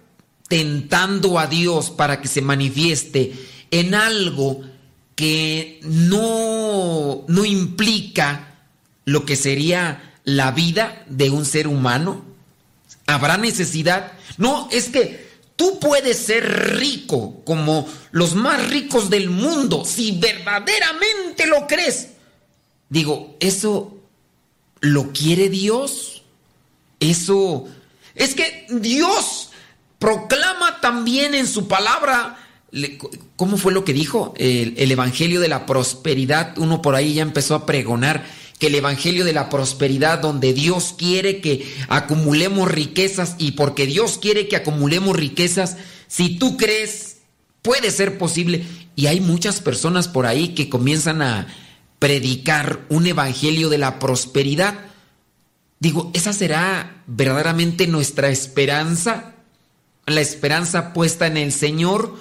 tentando 0.48 1.40
a 1.40 1.48
Dios 1.48 1.92
para 1.92 2.22
que 2.22 2.28
se 2.28 2.42
manifieste 2.42 3.34
en 3.72 3.94
algo 3.94 4.62
que 5.16 5.80
no, 5.84 7.26
no 7.28 7.46
implica 7.46 8.56
lo 9.06 9.26
que 9.26 9.36
sería 9.36 10.14
la 10.24 10.52
vida 10.52 11.04
de 11.08 11.30
un 11.30 11.46
ser 11.46 11.68
humano? 11.68 12.24
¿Habrá 13.06 13.38
necesidad? 13.38 14.12
No, 14.38 14.68
es 14.72 14.90
que 14.90 15.27
tú 15.58 15.80
puedes 15.80 16.18
ser 16.18 16.78
rico 16.78 17.42
como 17.44 17.86
los 18.12 18.36
más 18.36 18.70
ricos 18.70 19.10
del 19.10 19.30
mundo 19.30 19.84
si 19.84 20.18
verdaderamente 20.18 21.46
lo 21.48 21.68
crees. 21.68 22.10
Digo, 22.88 23.36
¿eso 23.42 23.98
lo 24.80 25.12
quiere 25.12 25.50
Dios? 25.50 26.24
Eso 27.02 27.66
es 28.16 28.34
que 28.34 28.68
Dios 28.70 29.50
proclama 30.00 30.80
también 30.80 31.36
en 31.36 31.48
su 31.48 31.68
palabra, 31.68 32.38
¿cómo 33.36 33.58
fue 33.58 33.74
lo 33.74 33.84
que 33.84 33.94
dijo? 33.94 34.34
El, 34.38 34.76
el, 34.78 34.92
Evangelio 34.92 35.42
de 35.42 35.48
la 35.48 35.66
Prosperidad, 35.66 36.58
uno 36.58 36.82
por 36.82 36.96
ahí 36.96 37.16
ya 37.16 37.24
empezó 37.24 37.56
a 37.56 37.66
pregonar 37.66 38.26
que 38.60 38.68
el 38.68 38.76
Evangelio 38.76 39.26
de 39.26 39.34
la 39.34 39.50
Prosperidad, 39.50 40.20
donde 40.20 40.54
Dios 40.54 40.96
quiere 40.98 41.42
que 41.42 41.72
acumulemos 41.90 42.70
riquezas 42.70 43.36
y 43.38 43.52
porque 43.52 43.86
Dios 43.86 44.18
quiere 44.18 44.48
que 44.48 44.56
acumulemos 44.56 45.16
riquezas, 45.16 45.78
si 46.08 46.38
tú 46.38 46.58
crees, 46.58 47.18
puede 47.62 47.92
ser 47.92 48.18
posible. 48.18 48.66
Y 48.96 49.08
hay 49.08 49.20
muchas 49.20 49.62
personas 49.62 50.08
por 50.08 50.26
ahí 50.26 50.50
que 50.50 50.70
comienzan 50.70 51.22
a 51.22 51.48
predicar 52.00 52.86
un 52.90 53.06
Evangelio 53.08 53.70
de 53.70 53.78
la 53.78 54.00
Prosperidad 54.00 54.88
Digo, 55.80 56.12
¿esa 56.14 56.34
será 56.34 57.04
verdaderamente 57.06 57.88
nuestra 57.88 58.30
esperanza? 58.30 59.34
La 60.06 60.22
esperanza 60.22 60.94
puesta 60.94 61.28
en 61.28 61.38
el 61.38 61.52
Señor, 61.52 62.16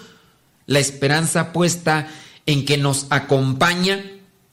la 0.67 0.79
esperanza 0.79 1.53
puesta 1.53 2.09
en 2.45 2.67
que 2.67 2.77
nos 2.77 3.07
acompaña, 3.11 4.05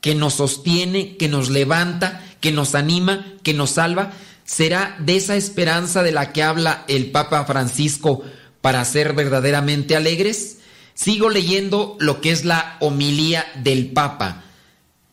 que 0.04 0.16
nos 0.16 0.34
sostiene, 0.34 1.16
que 1.16 1.30
nos 1.30 1.49
levanta, 1.49 2.22
que 2.41 2.51
nos 2.51 2.76
anima, 2.76 3.26
que 3.41 3.54
nos 3.54 3.70
salva. 3.70 4.12
¿Será 4.43 4.97
de 4.99 5.16
esa 5.16 5.38
esperanza 5.38 6.04
de 6.04 6.12
la 6.12 6.34
que 6.34 6.43
habla 6.43 6.84
el 6.89 7.10
Papa 7.12 7.45
Francisco 7.45 8.22
para 8.60 8.84
ser 8.84 9.14
verdaderamente 9.14 9.95
alegres? 9.95 10.58
Sigo 10.93 11.30
leyendo 11.30 11.95
lo 12.01 12.20
que 12.20 12.32
es 12.32 12.43
la 12.43 12.76
homilía 12.82 13.45
del 13.64 13.91
Papa. 13.91 14.43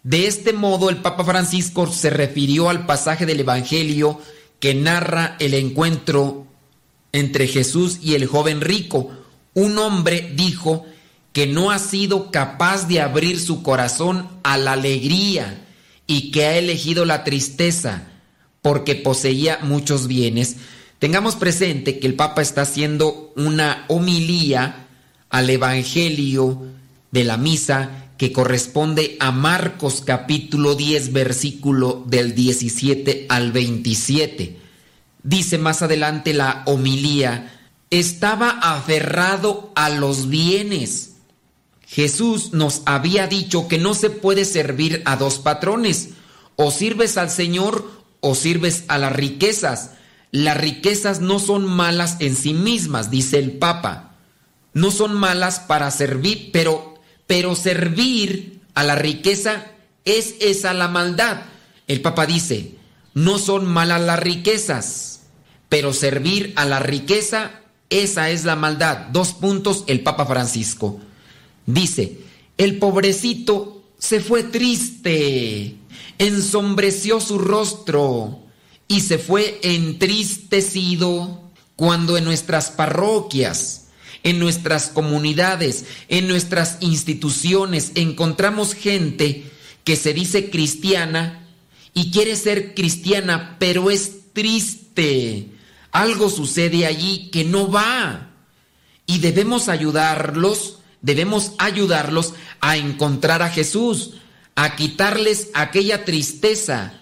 De 0.02 0.26
este 0.26 0.52
modo, 0.52 0.90
el 0.90 0.96
Papa 0.96 1.22
Francisco 1.22 1.86
se 1.86 2.10
refirió 2.10 2.68
al 2.68 2.84
pasaje 2.84 3.26
del 3.26 3.38
Evangelio 3.38 4.20
que 4.58 4.74
narra 4.74 5.36
el 5.38 5.54
encuentro 5.54 6.48
entre 7.12 7.46
Jesús 7.46 8.00
y 8.02 8.16
el 8.16 8.26
joven 8.26 8.60
rico. 8.60 9.12
Un 9.54 9.78
hombre 9.78 10.32
dijo 10.34 10.84
que 11.32 11.46
no 11.46 11.70
ha 11.70 11.78
sido 11.78 12.30
capaz 12.30 12.88
de 12.88 13.00
abrir 13.00 13.40
su 13.40 13.62
corazón 13.62 14.28
a 14.42 14.56
la 14.56 14.72
alegría 14.72 15.64
y 16.06 16.30
que 16.30 16.46
ha 16.46 16.58
elegido 16.58 17.04
la 17.04 17.24
tristeza 17.24 18.08
porque 18.62 18.94
poseía 18.96 19.58
muchos 19.62 20.06
bienes. 20.06 20.56
Tengamos 20.98 21.36
presente 21.36 21.98
que 21.98 22.06
el 22.06 22.14
Papa 22.14 22.42
está 22.42 22.62
haciendo 22.62 23.32
una 23.36 23.84
homilía 23.88 24.88
al 25.30 25.48
Evangelio 25.48 26.62
de 27.10 27.24
la 27.24 27.36
misa 27.36 28.10
que 28.18 28.32
corresponde 28.32 29.16
a 29.18 29.32
Marcos 29.32 30.02
capítulo 30.04 30.74
10 30.74 31.12
versículo 31.12 32.04
del 32.06 32.34
17 32.34 33.26
al 33.28 33.52
27. 33.52 34.58
Dice 35.22 35.58
más 35.58 35.82
adelante 35.82 36.34
la 36.34 36.62
homilía, 36.66 37.60
estaba 37.88 38.50
aferrado 38.50 39.72
a 39.74 39.90
los 39.90 40.28
bienes. 40.28 41.09
Jesús 41.90 42.52
nos 42.52 42.82
había 42.86 43.26
dicho 43.26 43.66
que 43.66 43.76
no 43.76 43.94
se 43.94 44.10
puede 44.10 44.44
servir 44.44 45.02
a 45.06 45.16
dos 45.16 45.40
patrones, 45.40 46.10
o 46.54 46.70
sirves 46.70 47.16
al 47.16 47.30
Señor 47.30 47.90
o 48.20 48.36
sirves 48.36 48.84
a 48.86 48.96
las 48.96 49.12
riquezas. 49.12 49.92
Las 50.30 50.56
riquezas 50.56 51.20
no 51.20 51.40
son 51.40 51.64
malas 51.64 52.18
en 52.20 52.36
sí 52.36 52.54
mismas, 52.54 53.10
dice 53.10 53.40
el 53.40 53.58
Papa. 53.58 54.14
No 54.72 54.92
son 54.92 55.14
malas 55.14 55.58
para 55.58 55.90
servir, 55.90 56.50
pero 56.52 57.00
pero 57.26 57.56
servir 57.56 58.60
a 58.74 58.84
la 58.84 58.94
riqueza 58.94 59.66
es 60.04 60.36
esa 60.40 60.72
la 60.74 60.86
maldad. 60.86 61.42
El 61.88 62.02
Papa 62.02 62.24
dice, 62.24 62.76
no 63.14 63.38
son 63.38 63.66
malas 63.66 64.00
las 64.00 64.20
riquezas, 64.20 65.22
pero 65.68 65.92
servir 65.92 66.52
a 66.54 66.66
la 66.66 66.78
riqueza, 66.78 67.62
esa 67.88 68.30
es 68.30 68.44
la 68.44 68.54
maldad. 68.54 69.08
Dos 69.12 69.32
puntos, 69.32 69.82
el 69.88 70.04
Papa 70.04 70.24
Francisco. 70.26 71.00
Dice, 71.72 72.18
el 72.58 72.78
pobrecito 72.78 73.82
se 73.98 74.20
fue 74.20 74.44
triste, 74.44 75.76
ensombreció 76.18 77.20
su 77.20 77.38
rostro 77.38 78.40
y 78.88 79.00
se 79.00 79.18
fue 79.18 79.60
entristecido 79.62 81.50
cuando 81.76 82.16
en 82.16 82.24
nuestras 82.24 82.70
parroquias 82.70 83.80
en 84.22 84.38
nuestras 84.38 84.88
comunidades, 84.88 85.84
en 86.08 86.28
nuestras 86.28 86.78
instituciones, 86.80 87.92
encontramos 87.94 88.74
gente 88.74 89.44
que 89.84 89.96
se 89.96 90.12
dice 90.12 90.50
cristiana 90.50 91.46
y 91.94 92.10
quiere 92.10 92.36
ser 92.36 92.74
cristiana, 92.74 93.56
pero 93.58 93.90
es 93.90 94.32
triste. 94.32 95.48
Algo 95.90 96.28
sucede 96.28 96.86
allí 96.86 97.30
que 97.32 97.44
no 97.44 97.70
va. 97.70 98.30
Y 99.06 99.18
debemos 99.18 99.68
ayudarlos, 99.68 100.79
debemos 101.02 101.52
ayudarlos 101.58 102.34
a 102.60 102.76
encontrar 102.76 103.42
a 103.42 103.50
Jesús, 103.50 104.14
a 104.54 104.76
quitarles 104.76 105.50
aquella 105.54 106.04
tristeza, 106.04 106.94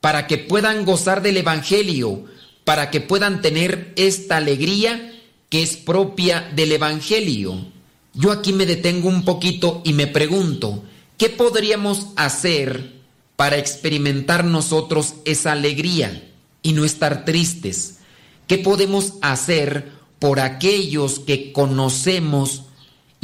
para 0.00 0.26
que 0.26 0.36
puedan 0.36 0.84
gozar 0.84 1.22
del 1.22 1.38
Evangelio, 1.38 2.24
para 2.64 2.90
que 2.90 3.00
puedan 3.00 3.40
tener 3.40 3.92
esta 3.96 4.36
alegría 4.36 5.12
que 5.48 5.62
es 5.62 5.76
propia 5.76 6.50
del 6.54 6.72
Evangelio. 6.72 7.72
Yo 8.12 8.30
aquí 8.30 8.52
me 8.52 8.66
detengo 8.66 9.08
un 9.08 9.24
poquito 9.24 9.80
y 9.84 9.92
me 9.92 10.06
pregunto, 10.06 10.84
¿qué 11.16 11.30
podríamos 11.30 12.08
hacer 12.16 12.92
para 13.36 13.56
experimentar 13.56 14.44
nosotros 14.44 15.14
esa 15.24 15.52
alegría 15.52 16.30
y 16.62 16.72
no 16.72 16.84
estar 16.84 17.24
tristes? 17.24 17.98
¿Qué 18.46 18.58
podemos 18.58 19.14
hacer 19.22 19.90
por 20.18 20.40
aquellos 20.40 21.18
que 21.18 21.52
conocemos 21.52 22.64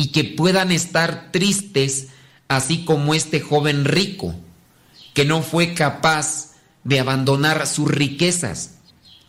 y 0.01 0.07
que 0.07 0.25
puedan 0.25 0.73
estar 0.73 1.31
tristes 1.31 2.07
así 2.49 2.87
como 2.87 3.13
este 3.13 3.39
joven 3.39 3.85
rico, 3.85 4.35
que 5.13 5.27
no 5.27 5.43
fue 5.43 5.75
capaz 5.75 6.53
de 6.85 7.01
abandonar 7.01 7.67
sus 7.67 7.87
riquezas. 7.87 8.77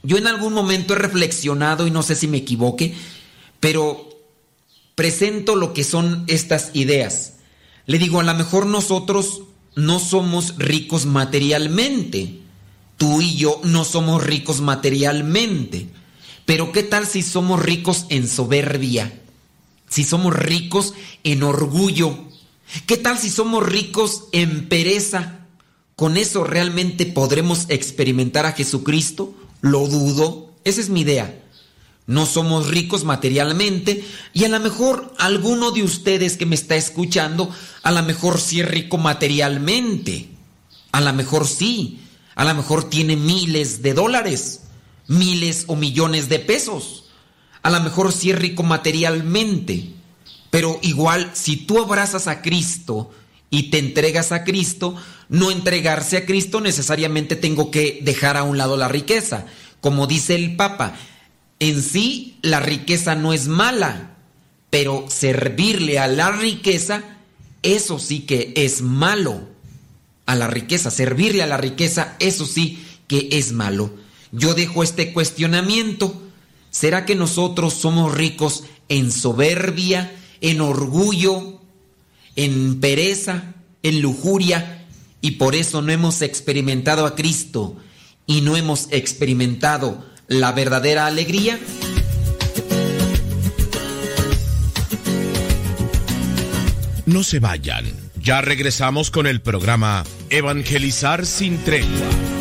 Yo 0.02 0.18
en 0.18 0.28
algún 0.28 0.54
momento 0.54 0.94
he 0.94 0.96
reflexionado 0.96 1.88
y 1.88 1.92
no 1.92 2.04
sé 2.04 2.16
si 2.16 2.30
me 2.30 2.38
equivoque, 2.38 2.96
pero 3.60 4.08
presento 4.96 5.58
lo 5.58 5.74
que 5.74 5.84
son 5.84 6.24
estas 6.28 6.72
ideas. 6.74 7.34
Le 7.86 7.98
digo, 7.98 8.22
a 8.22 8.24
lo 8.24 8.34
mejor 8.34 8.66
nosotros 8.66 9.42
no 9.76 10.00
somos 10.00 10.56
ricos 10.58 11.06
materialmente. 11.06 12.40
Tú 12.96 13.20
y 13.20 13.36
yo 13.36 13.60
no 13.66 13.84
somos 13.84 14.24
ricos 14.24 14.62
materialmente. 14.62 15.90
Pero 16.46 16.72
¿qué 16.72 16.84
tal 16.84 17.06
si 17.08 17.24
somos 17.24 17.62
ricos 17.62 18.06
en 18.08 18.26
soberbia? 18.30 19.21
Si 19.92 20.06
somos 20.06 20.34
ricos 20.34 20.94
en 21.26 21.44
orgullo. 21.44 22.18
¿Qué 22.88 22.96
tal 22.96 23.20
si 23.20 23.30
somos 23.30 23.68
ricos 23.68 24.24
en 24.32 24.70
pereza? 24.70 25.39
¿Con 25.98 26.16
eso 26.16 26.46
realmente 26.46 27.06
podremos 27.06 27.66
experimentar 27.68 28.46
a 28.46 28.54
Jesucristo? 28.54 29.36
Lo 29.60 29.88
dudo. 29.88 30.56
Esa 30.64 30.80
es 30.80 30.88
mi 30.88 31.02
idea. 31.02 31.44
No 32.08 32.26
somos 32.26 32.68
ricos 32.68 33.04
materialmente 33.04 34.06
y 34.34 34.46
a 34.46 34.50
lo 34.50 34.62
mejor 34.62 35.14
alguno 35.20 35.72
de 35.72 35.84
ustedes 35.84 36.38
que 36.38 36.46
me 36.46 36.56
está 36.56 36.78
escuchando, 36.78 37.54
a 37.84 37.92
lo 37.92 38.02
mejor 38.02 38.39
sí 38.39 38.62
es 38.62 38.68
rico 38.70 38.98
materialmente. 38.98 40.30
A 40.94 41.02
lo 41.02 41.12
mejor 41.12 41.46
sí. 41.46 42.00
A 42.36 42.46
lo 42.46 42.56
mejor 42.56 42.89
tiene 42.89 43.18
miles 43.18 43.82
de 43.82 43.94
dólares, 43.94 44.62
miles 45.08 45.66
o 45.68 45.76
millones 45.76 46.30
de 46.30 46.39
pesos. 46.39 47.01
A 47.64 47.70
lo 47.70 47.80
mejor 47.82 48.12
sí 48.12 48.32
es 48.32 48.39
rico 48.39 48.64
materialmente. 48.64 49.89
Pero 50.49 50.80
igual, 50.82 51.32
si 51.34 51.55
tú 51.57 51.80
abrazas 51.80 52.28
a 52.28 52.41
Cristo 52.41 53.12
y 53.49 53.70
te 53.70 53.80
entregas 53.80 54.32
a 54.32 54.43
Cristo, 54.43 54.95
no 55.30 55.49
entregarse 55.49 56.18
a 56.18 56.26
Cristo 56.26 56.59
necesariamente 56.59 57.38
tengo 57.38 57.72
que 57.72 57.99
dejar 58.01 58.36
a 58.36 58.43
un 58.43 58.57
lado 58.57 58.76
la 58.76 58.89
riqueza. 58.89 59.45
Como 59.80 60.05
dice 60.05 60.36
el 60.36 60.57
Papa, 60.57 60.95
en 61.59 61.82
sí 61.82 62.38
la 62.41 62.59
riqueza 62.59 63.16
no 63.16 63.32
es 63.32 63.47
mala, 63.47 64.18
pero 64.70 65.05
servirle 65.07 65.99
a 65.99 66.07
la 66.07 66.32
riqueza, 66.32 67.03
eso 67.64 67.97
sí 67.97 68.22
que 68.22 68.53
es 68.57 68.82
malo. 68.82 69.47
A 70.26 70.36
la 70.36 70.47
riqueza, 70.47 70.91
servirle 70.91 71.43
a 71.43 71.47
la 71.47 71.57
riqueza, 71.57 72.16
eso 72.20 72.45
sí 72.45 72.86
que 73.07 73.30
es 73.32 73.53
malo. 73.53 73.93
Yo 74.32 74.53
dejo 74.53 74.84
este 74.84 75.14
cuestionamiento. 75.14 76.22
¿Será 76.72 77.06
que 77.06 77.16
nosotros 77.16 77.74
somos 77.74 78.14
ricos 78.16 78.64
en 78.88 79.12
soberbia, 79.12 80.12
en 80.40 80.62
orgullo, 80.62 81.60
en 82.38 82.80
pereza, 82.80 83.54
en 83.84 84.02
lujuria, 84.02 84.88
y 85.20 85.32
por 85.32 85.54
eso 85.54 85.82
no 85.82 85.92
hemos 85.92 86.22
experimentado 86.22 87.06
a 87.06 87.16
Cristo 87.16 87.76
y 88.26 88.42
no 88.42 88.56
hemos 88.56 88.88
experimentado 88.92 90.04
la 90.28 90.54
verdadera 90.54 91.08
alegría? 91.08 91.60
No 97.06 97.24
se 97.24 97.40
vayan. 97.40 97.86
Ya 98.16 98.40
regresamos 98.40 99.12
con 99.12 99.28
el 99.28 99.42
programa 99.42 100.06
Evangelizar 100.30 101.26
sin 101.26 101.58
tregua. 101.66 102.41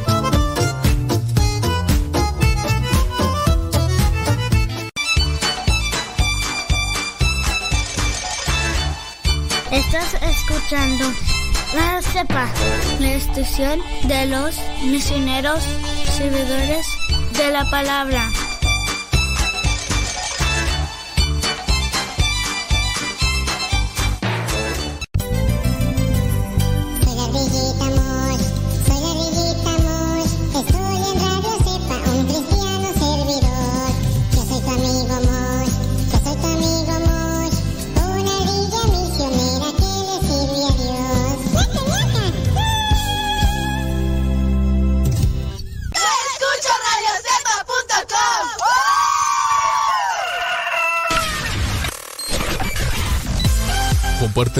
Escuchando 10.71 11.03
la 11.75 12.01
CEPA, 12.01 12.47
la 12.99 13.11
estación 13.11 13.81
de 14.03 14.25
los 14.27 14.57
misioneros 14.85 15.61
servidores 16.17 16.85
de 17.37 17.51
la 17.51 17.69
palabra. 17.69 18.50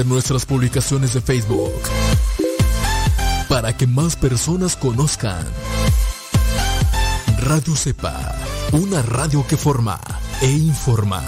Comparte 0.01 0.05
nuestras 0.05 0.45
publicaciones 0.45 1.13
de 1.13 1.21
Facebook 1.21 1.81
para 3.49 3.75
que 3.75 3.87
más 3.87 4.15
personas 4.15 4.75
conozcan. 4.75 5.45
Radio 7.41 7.75
Cepa, 7.75 8.35
una 8.71 9.01
radio 9.01 9.45
que 9.47 9.57
forma 9.57 9.99
e 10.41 10.49
informa. 10.49 11.23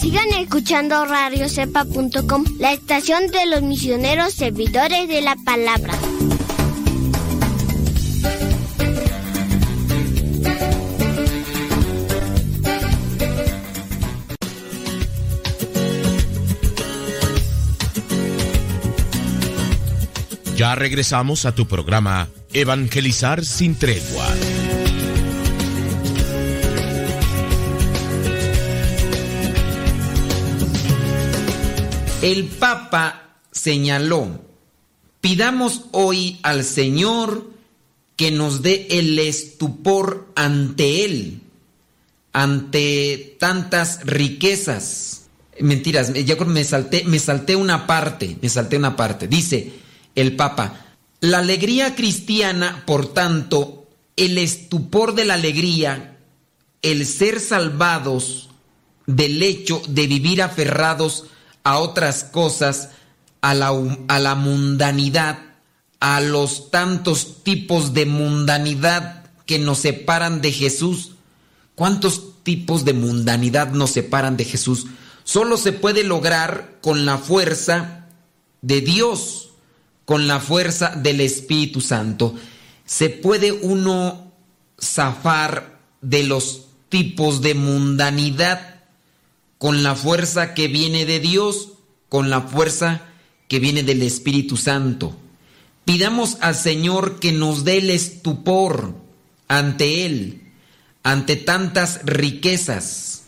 Sigan 0.00 0.28
escuchando 0.40 1.04
radiocepa.com, 1.04 2.44
la 2.58 2.72
estación 2.72 3.26
de 3.28 3.46
los 3.46 3.62
misioneros 3.62 4.32
servidores 4.32 5.06
de 5.08 5.20
la 5.20 5.36
palabra. 5.44 5.97
Regresamos 20.74 21.44
a 21.46 21.54
tu 21.54 21.66
programa 21.66 22.28
Evangelizar 22.52 23.44
sin 23.44 23.74
tregua. 23.76 24.26
El 32.22 32.46
Papa 32.46 33.36
señaló, 33.52 34.42
pidamos 35.20 35.84
hoy 35.92 36.40
al 36.42 36.64
Señor 36.64 37.50
que 38.16 38.30
nos 38.30 38.62
dé 38.62 38.88
el 38.90 39.18
estupor 39.18 40.28
ante 40.34 41.04
Él, 41.04 41.40
ante 42.32 43.36
tantas 43.38 44.00
riquezas. 44.04 45.28
Mentiras, 45.60 46.12
ya 46.12 46.36
me 46.44 46.64
salté, 46.64 47.04
me 47.04 47.18
salté 47.18 47.56
una 47.56 47.86
parte, 47.86 48.36
me 48.42 48.48
salté 48.48 48.76
una 48.76 48.96
parte. 48.96 49.28
Dice 49.28 49.87
el 50.20 50.36
Papa, 50.36 50.86
la 51.20 51.38
alegría 51.38 51.94
cristiana, 51.94 52.84
por 52.86 53.12
tanto, 53.12 53.86
el 54.16 54.38
estupor 54.38 55.14
de 55.14 55.24
la 55.24 55.34
alegría, 55.34 56.16
el 56.82 57.06
ser 57.06 57.40
salvados 57.40 58.50
del 59.06 59.42
hecho 59.42 59.82
de 59.88 60.06
vivir 60.06 60.42
aferrados 60.42 61.26
a 61.64 61.78
otras 61.78 62.24
cosas, 62.24 62.90
a 63.40 63.54
la, 63.54 63.72
a 64.08 64.18
la 64.18 64.34
mundanidad, 64.34 65.38
a 66.00 66.20
los 66.20 66.70
tantos 66.70 67.42
tipos 67.42 67.94
de 67.94 68.06
mundanidad 68.06 69.24
que 69.46 69.58
nos 69.58 69.78
separan 69.78 70.40
de 70.40 70.52
Jesús. 70.52 71.12
¿Cuántos 71.74 72.42
tipos 72.42 72.84
de 72.84 72.92
mundanidad 72.92 73.70
nos 73.70 73.90
separan 73.90 74.36
de 74.36 74.44
Jesús? 74.44 74.86
solo 75.28 75.58
se 75.58 75.72
puede 75.72 76.04
lograr 76.04 76.78
con 76.80 77.04
la 77.04 77.18
fuerza 77.18 78.06
de 78.62 78.80
Dios, 78.80 79.47
con 80.08 80.26
la 80.26 80.40
fuerza 80.40 80.94
del 80.96 81.20
Espíritu 81.20 81.82
Santo. 81.82 82.34
Se 82.86 83.10
puede 83.10 83.52
uno 83.52 84.32
zafar 84.80 85.80
de 86.00 86.22
los 86.22 86.62
tipos 86.88 87.42
de 87.42 87.52
mundanidad 87.52 88.76
con 89.58 89.82
la 89.82 89.94
fuerza 89.94 90.54
que 90.54 90.66
viene 90.66 91.04
de 91.04 91.20
Dios, 91.20 91.72
con 92.08 92.30
la 92.30 92.40
fuerza 92.40 93.02
que 93.48 93.60
viene 93.60 93.82
del 93.82 94.00
Espíritu 94.00 94.56
Santo. 94.56 95.14
Pidamos 95.84 96.38
al 96.40 96.54
Señor 96.54 97.20
que 97.20 97.32
nos 97.32 97.64
dé 97.64 97.76
el 97.76 97.90
estupor 97.90 98.94
ante 99.46 100.06
Él, 100.06 100.40
ante 101.02 101.36
tantas 101.36 102.00
riquezas 102.06 103.24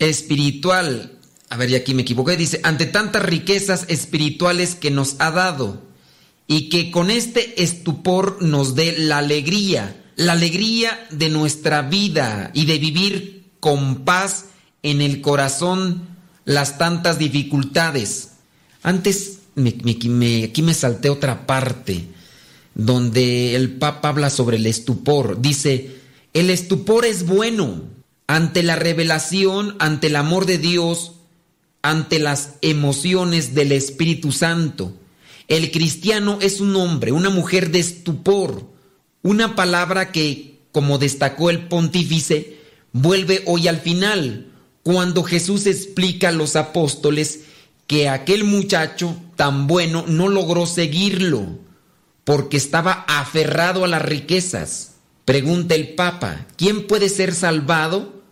espiritual. 0.00 1.20
A 1.50 1.56
ver, 1.56 1.70
y 1.70 1.76
aquí 1.76 1.94
me 1.94 2.02
equivoqué, 2.02 2.36
dice, 2.36 2.60
ante 2.64 2.86
tantas 2.86 3.22
riquezas 3.22 3.84
espirituales 3.86 4.74
que 4.74 4.90
nos 4.90 5.14
ha 5.20 5.30
dado 5.30 5.85
y 6.46 6.68
que 6.68 6.90
con 6.90 7.10
este 7.10 7.62
estupor 7.62 8.42
nos 8.42 8.74
dé 8.74 8.96
la 8.98 9.18
alegría, 9.18 10.04
la 10.16 10.32
alegría 10.32 11.06
de 11.10 11.28
nuestra 11.28 11.82
vida 11.82 12.50
y 12.54 12.66
de 12.66 12.78
vivir 12.78 13.44
con 13.60 14.04
paz 14.04 14.46
en 14.82 15.00
el 15.00 15.20
corazón 15.20 16.02
las 16.44 16.78
tantas 16.78 17.18
dificultades. 17.18 18.30
Antes 18.82 19.40
me, 19.56 19.70
aquí 20.44 20.62
me 20.62 20.74
salté 20.74 21.10
otra 21.10 21.46
parte 21.46 22.06
donde 22.76 23.56
el 23.56 23.72
Papa 23.72 24.10
habla 24.10 24.30
sobre 24.30 24.58
el 24.58 24.66
estupor. 24.66 25.40
Dice, 25.40 25.96
el 26.34 26.50
estupor 26.50 27.06
es 27.06 27.26
bueno 27.26 27.80
ante 28.26 28.62
la 28.62 28.76
revelación, 28.76 29.76
ante 29.78 30.08
el 30.08 30.16
amor 30.16 30.44
de 30.44 30.58
Dios, 30.58 31.12
ante 31.80 32.18
las 32.18 32.54
emociones 32.60 33.54
del 33.54 33.72
Espíritu 33.72 34.30
Santo. 34.30 34.92
El 35.48 35.70
cristiano 35.70 36.38
es 36.40 36.60
un 36.60 36.74
hombre, 36.76 37.12
una 37.12 37.30
mujer 37.30 37.70
de 37.70 37.78
estupor, 37.78 38.64
una 39.22 39.54
palabra 39.54 40.10
que, 40.10 40.58
como 40.72 40.98
destacó 40.98 41.50
el 41.50 41.68
pontífice, 41.68 42.58
vuelve 42.92 43.42
hoy 43.46 43.68
al 43.68 43.80
final, 43.80 44.48
cuando 44.82 45.22
Jesús 45.22 45.66
explica 45.66 46.28
a 46.28 46.32
los 46.32 46.56
apóstoles 46.56 47.40
que 47.86 48.08
aquel 48.08 48.44
muchacho 48.44 49.16
tan 49.36 49.66
bueno 49.66 50.04
no 50.08 50.28
logró 50.28 50.66
seguirlo, 50.66 51.58
porque 52.24 52.56
estaba 52.56 53.04
aferrado 53.06 53.84
a 53.84 53.88
las 53.88 54.02
riquezas. 54.02 54.94
Pregunta 55.24 55.74
el 55.74 55.94
Papa, 55.94 56.46
¿quién 56.56 56.88
puede 56.88 57.08
ser 57.08 57.34
salvado? 57.34 58.22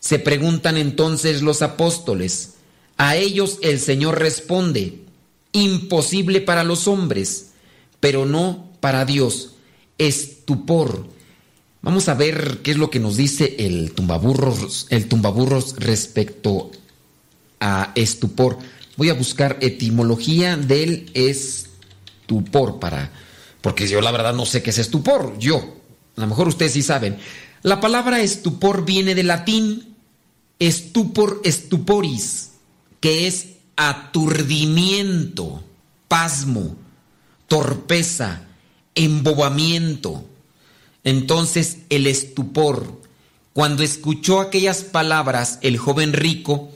Se 0.00 0.18
preguntan 0.18 0.76
entonces 0.76 1.42
los 1.42 1.62
apóstoles. 1.62 2.54
A 2.96 3.16
ellos 3.16 3.58
el 3.62 3.78
Señor 3.78 4.18
responde, 4.18 5.05
imposible 5.52 6.40
para 6.40 6.64
los 6.64 6.88
hombres, 6.88 7.52
pero 8.00 8.26
no 8.26 8.68
para 8.80 9.04
Dios. 9.04 9.52
Estupor. 9.98 11.08
Vamos 11.82 12.08
a 12.08 12.14
ver 12.14 12.60
qué 12.62 12.72
es 12.72 12.76
lo 12.76 12.90
que 12.90 13.00
nos 13.00 13.16
dice 13.16 13.56
el 13.58 13.92
tumbaburros, 13.92 14.86
el 14.90 15.08
tumbaburros 15.08 15.76
respecto 15.76 16.70
a 17.60 17.92
estupor. 17.94 18.58
Voy 18.96 19.10
a 19.10 19.14
buscar 19.14 19.58
etimología 19.60 20.56
del 20.56 21.10
estupor 21.14 22.78
para 22.80 23.12
porque 23.66 23.88
yo 23.88 24.00
la 24.00 24.12
verdad 24.12 24.32
no 24.32 24.46
sé 24.46 24.62
qué 24.62 24.70
es 24.70 24.78
estupor, 24.78 25.36
yo. 25.40 25.56
A 26.16 26.20
lo 26.20 26.28
mejor 26.28 26.46
ustedes 26.46 26.72
sí 26.72 26.82
saben. 26.82 27.18
La 27.62 27.80
palabra 27.80 28.20
estupor 28.20 28.84
viene 28.84 29.16
del 29.16 29.26
latín 29.26 29.96
estupor 30.60 31.40
estuporis, 31.42 32.52
que 33.00 33.26
es 33.26 33.55
aturdimiento, 33.76 35.62
pasmo, 36.08 36.76
torpeza, 37.46 38.42
embobamiento. 38.94 40.24
Entonces 41.04 41.78
el 41.88 42.06
estupor, 42.06 43.00
cuando 43.52 43.82
escuchó 43.82 44.40
aquellas 44.40 44.82
palabras, 44.82 45.58
el 45.62 45.76
joven 45.76 46.12
rico, 46.12 46.70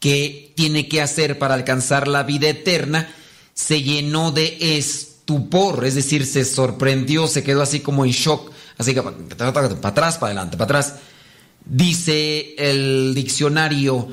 que 0.00 0.52
tiene 0.54 0.88
que 0.88 1.00
hacer 1.00 1.38
para 1.38 1.54
alcanzar 1.54 2.08
la 2.08 2.22
vida 2.22 2.48
eterna, 2.48 3.08
se 3.54 3.82
llenó 3.82 4.32
de 4.32 4.78
estupor, 4.78 5.84
es 5.84 5.94
decir, 5.94 6.26
se 6.26 6.44
sorprendió, 6.44 7.26
se 7.26 7.42
quedó 7.42 7.62
así 7.62 7.80
como 7.80 8.04
en 8.04 8.10
shock, 8.10 8.50
así 8.76 8.94
que 8.94 9.02
para 9.02 9.48
atrás, 9.88 10.18
para 10.18 10.32
adelante, 10.32 10.56
para 10.56 10.64
atrás. 10.64 10.94
Dice 11.64 12.54
el 12.58 13.14
diccionario, 13.14 14.08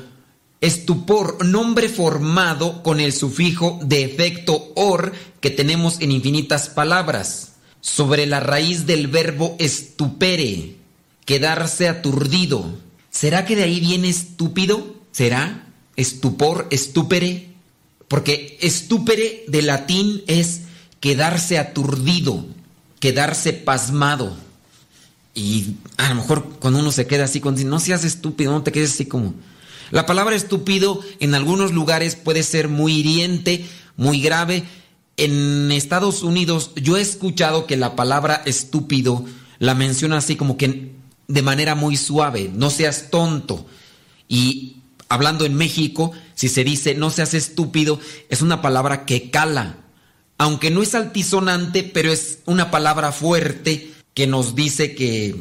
Estupor, 0.62 1.44
nombre 1.44 1.88
formado 1.88 2.84
con 2.84 3.00
el 3.00 3.12
sufijo 3.12 3.80
de 3.82 4.04
efecto 4.04 4.70
or 4.76 5.12
que 5.40 5.50
tenemos 5.50 6.00
en 6.00 6.12
infinitas 6.12 6.68
palabras, 6.68 7.54
sobre 7.80 8.26
la 8.26 8.38
raíz 8.38 8.86
del 8.86 9.08
verbo 9.08 9.56
estupere, 9.58 10.76
quedarse 11.24 11.88
aturdido. 11.88 12.78
¿Será 13.10 13.44
que 13.44 13.56
de 13.56 13.64
ahí 13.64 13.80
viene 13.80 14.08
estúpido? 14.08 14.94
¿Será? 15.10 15.66
Estupor, 15.96 16.68
estúpere. 16.70 17.48
Porque 18.06 18.56
estúpere 18.60 19.44
de 19.48 19.62
latín 19.62 20.22
es 20.28 20.60
quedarse 21.00 21.58
aturdido, 21.58 22.46
quedarse 23.00 23.52
pasmado. 23.52 24.36
Y 25.34 25.74
a 25.96 26.10
lo 26.10 26.14
mejor 26.14 26.44
cuando 26.60 26.78
uno 26.78 26.92
se 26.92 27.08
queda 27.08 27.24
así, 27.24 27.40
cuando 27.40 27.64
no 27.64 27.80
seas 27.80 28.04
estúpido, 28.04 28.52
no 28.52 28.62
te 28.62 28.70
quedes 28.70 28.92
así 28.92 29.06
como 29.06 29.34
la 29.92 30.06
palabra 30.06 30.34
estúpido 30.34 31.00
en 31.20 31.34
algunos 31.34 31.72
lugares 31.72 32.16
puede 32.16 32.42
ser 32.42 32.68
muy 32.68 32.94
hiriente, 32.94 33.66
muy 33.98 34.22
grave. 34.22 34.64
En 35.18 35.70
Estados 35.70 36.22
Unidos 36.22 36.70
yo 36.76 36.96
he 36.96 37.02
escuchado 37.02 37.66
que 37.66 37.76
la 37.76 37.94
palabra 37.94 38.42
estúpido 38.46 39.22
la 39.58 39.74
menciona 39.74 40.16
así 40.16 40.34
como 40.34 40.56
que 40.56 40.92
de 41.28 41.42
manera 41.42 41.74
muy 41.74 41.98
suave, 41.98 42.50
no 42.54 42.70
seas 42.70 43.10
tonto. 43.10 43.66
Y 44.28 44.78
hablando 45.10 45.44
en 45.44 45.56
México, 45.56 46.12
si 46.34 46.48
se 46.48 46.64
dice 46.64 46.94
no 46.94 47.10
seas 47.10 47.34
estúpido, 47.34 48.00
es 48.30 48.40
una 48.40 48.62
palabra 48.62 49.04
que 49.04 49.30
cala. 49.30 49.76
Aunque 50.38 50.70
no 50.70 50.82
es 50.82 50.94
altisonante, 50.94 51.82
pero 51.84 52.10
es 52.10 52.38
una 52.46 52.70
palabra 52.70 53.12
fuerte 53.12 53.92
que 54.14 54.26
nos 54.26 54.54
dice 54.54 54.94
que, 54.94 55.36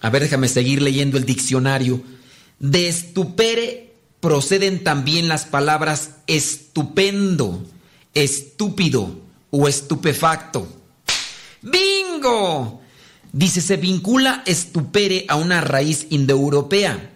a 0.00 0.10
ver, 0.10 0.22
déjame 0.22 0.46
seguir 0.46 0.80
leyendo 0.80 1.18
el 1.18 1.24
diccionario, 1.24 2.04
de 2.60 2.88
estupere 2.88 3.85
proceden 4.20 4.82
también 4.82 5.28
las 5.28 5.44
palabras 5.44 6.10
estupendo, 6.26 7.64
estúpido 8.14 9.20
o 9.50 9.68
estupefacto. 9.68 10.66
¡Bingo! 11.62 12.80
Dice, 13.32 13.60
se 13.60 13.76
vincula 13.76 14.42
estupere 14.46 15.26
a 15.28 15.36
una 15.36 15.60
raíz 15.60 16.06
indoeuropea 16.10 17.10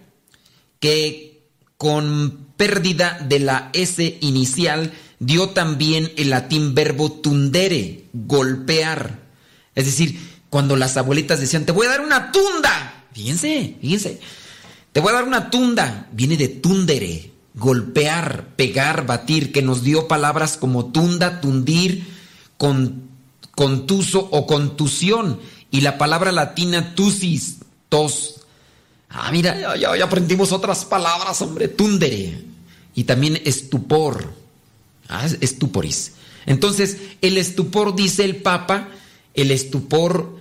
que 0.79 1.43
con 1.77 2.47
pérdida 2.57 3.19
de 3.27 3.39
la 3.39 3.69
S 3.73 4.17
inicial 4.21 4.93
dio 5.19 5.49
también 5.49 6.11
el 6.17 6.29
latín 6.29 6.75
verbo 6.75 7.11
tundere, 7.11 8.05
golpear. 8.13 9.19
Es 9.73 9.85
decir, 9.85 10.19
cuando 10.49 10.75
las 10.75 10.97
abuelitas 10.97 11.39
decían, 11.39 11.65
te 11.65 11.71
voy 11.71 11.87
a 11.87 11.91
dar 11.91 12.01
una 12.01 12.31
tunda. 12.31 13.05
Fíjense, 13.13 13.77
fíjense 13.81 14.19
te 14.91 14.99
voy 14.99 15.11
a 15.11 15.15
dar 15.15 15.23
una 15.23 15.49
tunda. 15.49 16.07
Viene 16.11 16.37
de 16.37 16.47
tundere, 16.49 17.31
golpear, 17.53 18.47
pegar, 18.55 19.05
batir, 19.05 19.51
que 19.51 19.61
nos 19.61 19.83
dio 19.83 20.07
palabras 20.07 20.57
como 20.57 20.87
tunda, 20.87 21.41
tundir, 21.41 22.07
con, 22.57 23.03
contuso 23.55 24.27
o 24.31 24.45
contusión. 24.45 25.39
Y 25.71 25.81
la 25.81 25.97
palabra 25.97 26.31
latina 26.31 26.93
tusis, 26.95 27.57
tos. 27.89 28.41
Ah, 29.09 29.29
mira, 29.31 29.75
ya, 29.77 30.03
aprendimos 30.03 30.51
otras 30.51 30.85
palabras, 30.85 31.41
hombre. 31.41 31.67
Tundere. 31.69 32.45
Y 32.93 33.05
también 33.05 33.41
estupor. 33.45 34.33
Ah, 35.07 35.25
estuporis. 35.39 36.13
Entonces, 36.45 36.97
el 37.21 37.37
estupor, 37.37 37.95
dice 37.95 38.25
el 38.25 38.37
Papa, 38.37 38.89
el 39.33 39.51
estupor 39.51 40.40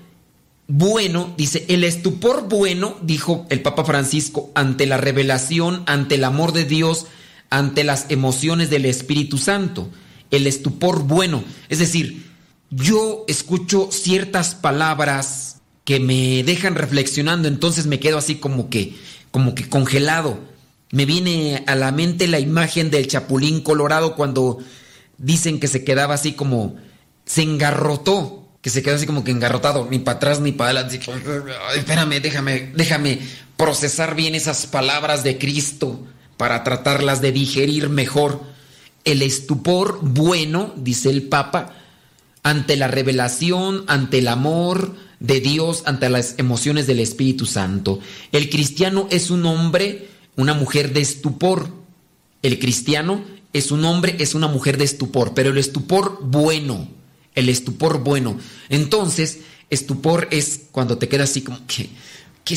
bueno, 0.73 1.35
dice, 1.37 1.65
el 1.67 1.83
estupor 1.83 2.49
bueno, 2.49 2.97
dijo 3.03 3.45
el 3.51 3.61
Papa 3.61 3.85
Francisco, 3.85 4.53
ante 4.55 4.87
la 4.87 4.99
revelación, 4.99 5.83
ante 5.87 6.15
el 6.15 6.23
amor 6.23 6.53
de 6.53 6.65
Dios, 6.65 7.07
ante 7.51 7.83
las 7.83 8.07
emociones 8.09 8.71
del 8.71 8.85
Espíritu 8.85 9.37
Santo. 9.37 9.91
El 10.31 10.47
estupor 10.47 11.03
bueno. 11.03 11.43
Es 11.71 11.81
decir, 11.81 12.25
yo 12.71 13.25
escucho 13.27 13.89
ciertas 13.91 14.55
palabras 14.55 15.57
que 15.83 15.99
me 15.99 16.45
dejan 16.45 16.77
reflexionando, 16.77 17.49
entonces 17.49 17.87
me 17.87 17.99
quedo 17.99 18.19
así 18.19 18.37
como 18.37 18.71
que, 18.71 18.95
como 19.33 19.57
que 19.57 19.69
congelado. 19.69 20.39
Me 20.93 21.05
viene 21.05 21.65
a 21.67 21.75
la 21.75 21.91
mente 21.91 22.29
la 22.29 22.39
imagen 22.39 22.91
del 22.91 23.09
chapulín 23.09 23.61
colorado 23.61 24.15
cuando 24.15 24.59
dicen 25.19 25.59
que 25.59 25.67
se 25.67 25.83
quedaba 25.83 26.15
así 26.15 26.35
como, 26.35 26.77
se 27.25 27.43
engarrotó 27.43 28.40
que 28.61 28.71
se 28.71 28.83
quedó 28.83 28.97
así 28.97 29.07
como 29.07 29.25
que 29.25 29.31
engarrotado, 29.31 29.89
ni 29.91 29.99
para 29.99 30.17
atrás 30.17 30.41
ni 30.41 30.53
para 30.53 30.81
adelante. 30.81 31.01
espérame, 31.77 32.21
déjame, 32.21 32.73
déjame 32.75 33.21
procesar 33.57 34.15
bien 34.15 34.35
esas 34.35 34.67
palabras 34.67 35.23
de 35.25 35.39
Cristo 35.39 36.07
para 36.37 36.63
tratarlas 36.65 37.21
de 37.21 37.33
digerir 37.33 37.89
mejor. 37.89 38.43
El 39.05 39.23
estupor 39.23 39.99
bueno, 40.03 40.75
dice 40.77 41.11
el 41.11 41.23
Papa, 41.23 41.75
ante 42.43 42.77
la 42.77 42.89
revelación, 42.89 43.85
ante 43.87 44.19
el 44.19 44.29
amor 44.29 44.95
de 45.21 45.41
Dios, 45.41 45.83
ante 45.87 46.09
las 46.09 46.35
emociones 46.39 46.87
del 46.87 47.01
Espíritu 47.01 47.47
Santo. 47.47 48.01
El 48.33 48.51
cristiano 48.51 49.07
es 49.11 49.31
un 49.31 49.45
hombre, 49.47 50.09
una 50.37 50.55
mujer 50.55 50.93
de 50.93 51.01
estupor. 51.01 51.69
El 52.43 52.59
cristiano 52.59 53.23
es 53.53 53.71
un 53.71 53.85
hombre, 53.85 54.17
es 54.19 54.35
una 54.35 54.49
mujer 54.49 54.79
de 54.79 54.85
estupor, 54.85 55.33
pero 55.35 55.51
el 55.51 55.59
estupor 55.59 56.19
bueno, 56.23 56.89
el 57.35 57.49
estupor 57.49 57.99
bueno. 57.99 58.39
Entonces, 58.69 59.39
estupor 59.71 60.29
es 60.31 60.63
cuando 60.73 60.99
te 60.99 61.09
quedas 61.09 61.31
así 61.31 61.43
como 61.43 61.67
que, 61.67 61.91
¿qué 62.45 62.57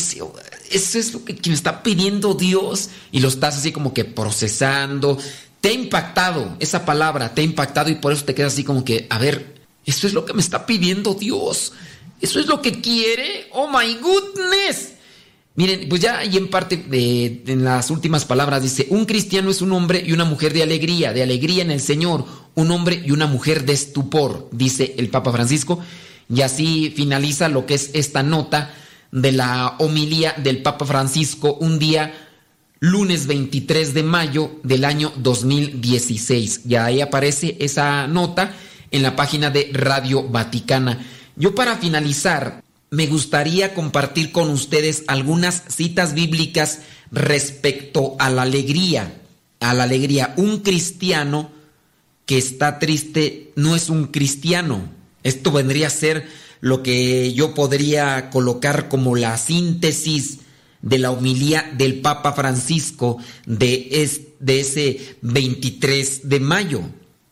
eso 0.73 0.97
es 0.97 1.13
lo 1.13 1.23
que, 1.23 1.37
me 1.45 1.53
está 1.53 1.83
pidiendo 1.83 2.33
Dios 2.33 2.89
y 3.11 3.19
lo 3.19 3.27
estás 3.27 3.57
así 3.57 3.71
como 3.71 3.93
que 3.93 4.05
procesando. 4.05 5.17
Te 5.61 5.69
ha 5.69 5.73
impactado 5.73 6.57
esa 6.59 6.83
palabra, 6.83 7.33
te 7.33 7.41
ha 7.41 7.43
impactado 7.43 7.89
y 7.89 7.95
por 7.95 8.11
eso 8.11 8.25
te 8.25 8.33
quedas 8.33 8.53
así 8.53 8.63
como 8.63 8.83
que, 8.83 9.07
a 9.09 9.17
ver, 9.17 9.61
eso 9.85 10.07
es 10.07 10.13
lo 10.13 10.25
que 10.25 10.33
me 10.33 10.41
está 10.41 10.65
pidiendo 10.65 11.13
Dios. 11.13 11.73
Eso 12.19 12.39
es 12.39 12.47
lo 12.47 12.61
que 12.61 12.81
quiere. 12.81 13.47
Oh 13.51 13.67
my 13.67 13.93
goodness. 13.95 14.93
Miren, 15.55 15.87
pues 15.87 16.01
ya 16.01 16.17
ahí 16.17 16.35
en 16.37 16.49
parte 16.49 16.83
en 16.91 17.63
las 17.63 17.91
últimas 17.91 18.25
palabras 18.25 18.63
dice, 18.63 18.87
un 18.89 19.05
cristiano 19.05 19.51
es 19.51 19.61
un 19.61 19.71
hombre 19.73 20.03
y 20.03 20.11
una 20.11 20.25
mujer 20.25 20.51
de 20.51 20.63
alegría, 20.63 21.13
de 21.13 21.21
alegría 21.21 21.61
en 21.61 21.69
el 21.69 21.79
Señor, 21.79 22.25
un 22.55 22.71
hombre 22.71 23.01
y 23.05 23.11
una 23.11 23.27
mujer 23.27 23.65
de 23.65 23.73
estupor, 23.73 24.49
dice 24.51 24.95
el 24.97 25.09
Papa 25.09 25.31
Francisco. 25.31 25.79
Y 26.33 26.41
así 26.41 26.93
finaliza 26.95 27.49
lo 27.49 27.65
que 27.65 27.75
es 27.75 27.91
esta 27.93 28.23
nota 28.23 28.73
de 29.11 29.31
la 29.31 29.75
homilía 29.79 30.33
del 30.37 30.61
Papa 30.61 30.85
Francisco 30.85 31.53
un 31.59 31.77
día 31.77 32.13
lunes 32.79 33.27
23 33.27 33.93
de 33.93 34.03
mayo 34.03 34.59
del 34.63 34.85
año 34.85 35.13
2016. 35.17 36.63
Ya 36.65 36.85
ahí 36.85 37.01
aparece 37.01 37.55
esa 37.59 38.07
nota 38.07 38.53
en 38.91 39.03
la 39.03 39.15
página 39.15 39.49
de 39.49 39.69
Radio 39.73 40.23
Vaticana. 40.23 40.99
Yo 41.35 41.55
para 41.55 41.77
finalizar 41.77 42.63
me 42.89 43.07
gustaría 43.07 43.73
compartir 43.73 44.31
con 44.31 44.49
ustedes 44.49 45.03
algunas 45.07 45.63
citas 45.67 46.13
bíblicas 46.13 46.81
respecto 47.11 48.15
a 48.19 48.29
la 48.29 48.43
alegría. 48.43 49.13
A 49.59 49.73
la 49.73 49.83
alegría. 49.83 50.33
Un 50.37 50.59
cristiano 50.59 51.49
que 52.25 52.37
está 52.37 52.79
triste 52.79 53.51
no 53.55 53.75
es 53.75 53.89
un 53.89 54.07
cristiano. 54.07 54.89
Esto 55.23 55.51
vendría 55.51 55.87
a 55.87 55.91
ser 55.91 56.27
lo 56.61 56.83
que 56.83 57.33
yo 57.33 57.53
podría 57.53 58.29
colocar 58.29 58.87
como 58.87 59.15
la 59.15 59.37
síntesis 59.37 60.39
de 60.81 60.97
la 60.97 61.11
homilía 61.11 61.73
del 61.77 62.01
Papa 62.01 62.33
Francisco 62.33 63.17
de, 63.45 64.09
de 64.39 64.59
ese 64.59 65.17
23 65.21 66.29
de 66.29 66.39
mayo. 66.39 66.81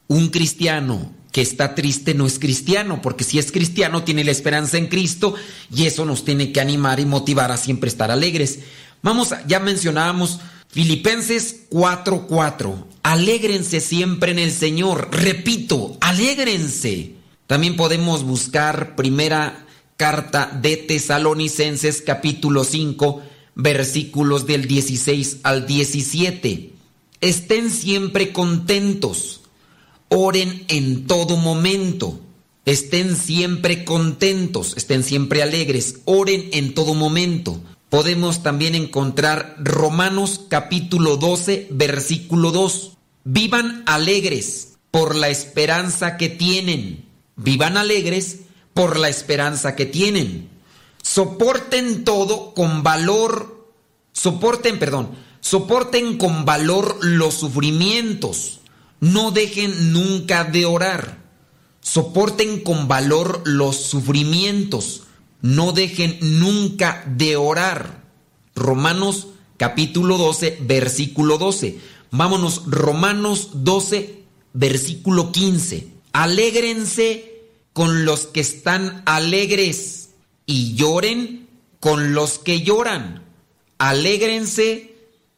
Un 0.07 0.29
cristiano 0.29 1.13
que 1.31 1.41
está 1.41 1.75
triste 1.75 2.13
no 2.13 2.25
es 2.25 2.39
cristiano, 2.39 3.01
porque 3.01 3.23
si 3.23 3.39
es 3.39 3.51
cristiano 3.51 4.03
tiene 4.03 4.23
la 4.23 4.31
esperanza 4.31 4.77
en 4.77 4.87
Cristo 4.87 5.35
y 5.73 5.85
eso 5.85 6.05
nos 6.05 6.25
tiene 6.25 6.51
que 6.51 6.59
animar 6.59 6.99
y 6.99 7.05
motivar 7.05 7.51
a 7.51 7.57
siempre 7.57 7.89
estar 7.89 8.11
alegres. 8.11 8.59
Vamos, 9.01 9.33
ya 9.47 9.59
mencionábamos 9.59 10.39
Filipenses 10.71 11.67
4:4. 11.69 12.87
Alégrense 13.03 13.81
siempre 13.81 14.31
en 14.31 14.39
el 14.39 14.51
Señor. 14.51 15.09
Repito, 15.11 15.97
alégrense. 15.99 17.15
También 17.47 17.75
podemos 17.75 18.23
buscar 18.23 18.95
primera 18.95 19.65
carta 19.97 20.57
de 20.61 20.77
Tesalonicenses 20.77 22.01
capítulo 22.01 22.63
5 22.63 23.21
versículos 23.55 24.47
del 24.47 24.67
16 24.67 25.39
al 25.43 25.67
17. 25.67 26.71
Estén 27.19 27.69
siempre 27.69 28.31
contentos 28.31 29.41
Oren 30.13 30.65
en 30.67 31.07
todo 31.07 31.37
momento. 31.37 32.19
Estén 32.65 33.15
siempre 33.15 33.85
contentos, 33.85 34.73
estén 34.75 35.05
siempre 35.05 35.41
alegres. 35.41 36.01
Oren 36.03 36.49
en 36.51 36.73
todo 36.73 36.93
momento. 36.93 37.61
Podemos 37.91 38.41
también 38.41 38.73
encontrar 38.73 39.57
Romanos 39.59 40.41
capítulo 40.49 41.17
12, 41.17 41.67
versículo 41.69 42.49
2. 42.49 42.97
Vivan 43.25 43.83
alegres 43.85 44.79
por 44.89 45.15
la 45.15 45.29
esperanza 45.29 46.17
que 46.17 46.29
tienen. 46.29 47.05
Vivan 47.35 47.77
alegres 47.77 48.39
por 48.73 48.97
la 48.97 49.09
esperanza 49.09 49.75
que 49.75 49.85
tienen. 49.85 50.49
Soporten 51.03 52.03
todo 52.03 52.55
con 52.55 52.81
valor. 52.81 53.69
Soporten, 54.11 54.79
perdón. 54.79 55.09
Soporten 55.39 56.17
con 56.17 56.45
valor 56.45 56.97
los 57.01 57.35
sufrimientos 57.35 58.61
no 59.01 59.31
dejen 59.31 59.91
nunca 59.91 60.45
de 60.45 60.65
orar. 60.65 61.17
Soporten 61.81 62.61
con 62.61 62.87
valor 62.87 63.41
los 63.45 63.75
sufrimientos. 63.75 65.03
No 65.41 65.71
dejen 65.71 66.17
nunca 66.21 67.03
de 67.07 67.35
orar. 67.35 68.03
Romanos 68.55 69.27
capítulo 69.57 70.17
12, 70.17 70.59
versículo 70.61 71.37
12. 71.37 71.79
Vámonos, 72.11 72.63
Romanos 72.67 73.49
12, 73.53 74.23
versículo 74.53 75.31
15. 75.31 75.87
Alégrense 76.13 77.31
con 77.73 78.05
los 78.05 78.27
que 78.27 78.41
están 78.41 79.01
alegres 79.05 80.11
y 80.45 80.75
lloren 80.75 81.47
con 81.79 82.13
los 82.13 82.37
que 82.37 82.61
lloran. 82.61 83.23
Alégrense 83.77 84.95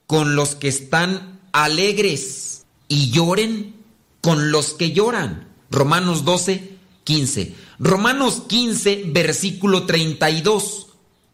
con 0.08 0.36
los 0.36 0.56
que 0.56 0.68
están 0.68 1.40
alegres 1.54 2.66
y 2.88 3.12
lloren 3.12 3.76
con 4.22 4.52
los 4.52 4.74
que 4.74 4.92
lloran. 4.92 5.48
Romanos 5.70 6.26
12, 6.26 6.73
15. 7.04 7.54
Romanos 7.80 8.44
15, 8.48 9.04
versículo 9.08 9.86
32. 9.86 10.88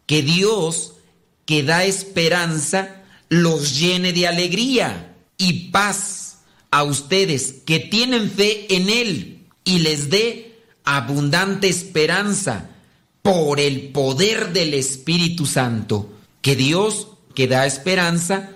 Que 0.06 0.22
Dios, 0.22 0.94
que 1.46 1.62
da 1.62 1.84
esperanza, 1.84 3.02
los 3.28 3.78
llene 3.78 4.12
de 4.12 4.26
alegría 4.26 5.16
y 5.38 5.70
paz 5.70 6.38
a 6.70 6.82
ustedes 6.82 7.54
que 7.64 7.78
tienen 7.78 8.30
fe 8.30 8.74
en 8.74 8.90
Él 8.90 9.46
y 9.64 9.80
les 9.80 10.10
dé 10.10 10.58
abundante 10.84 11.68
esperanza 11.68 12.70
por 13.22 13.60
el 13.60 13.88
poder 13.88 14.52
del 14.52 14.74
Espíritu 14.74 15.46
Santo. 15.46 16.10
Que 16.42 16.56
Dios, 16.56 17.08
que 17.34 17.46
da 17.46 17.66
esperanza, 17.66 18.50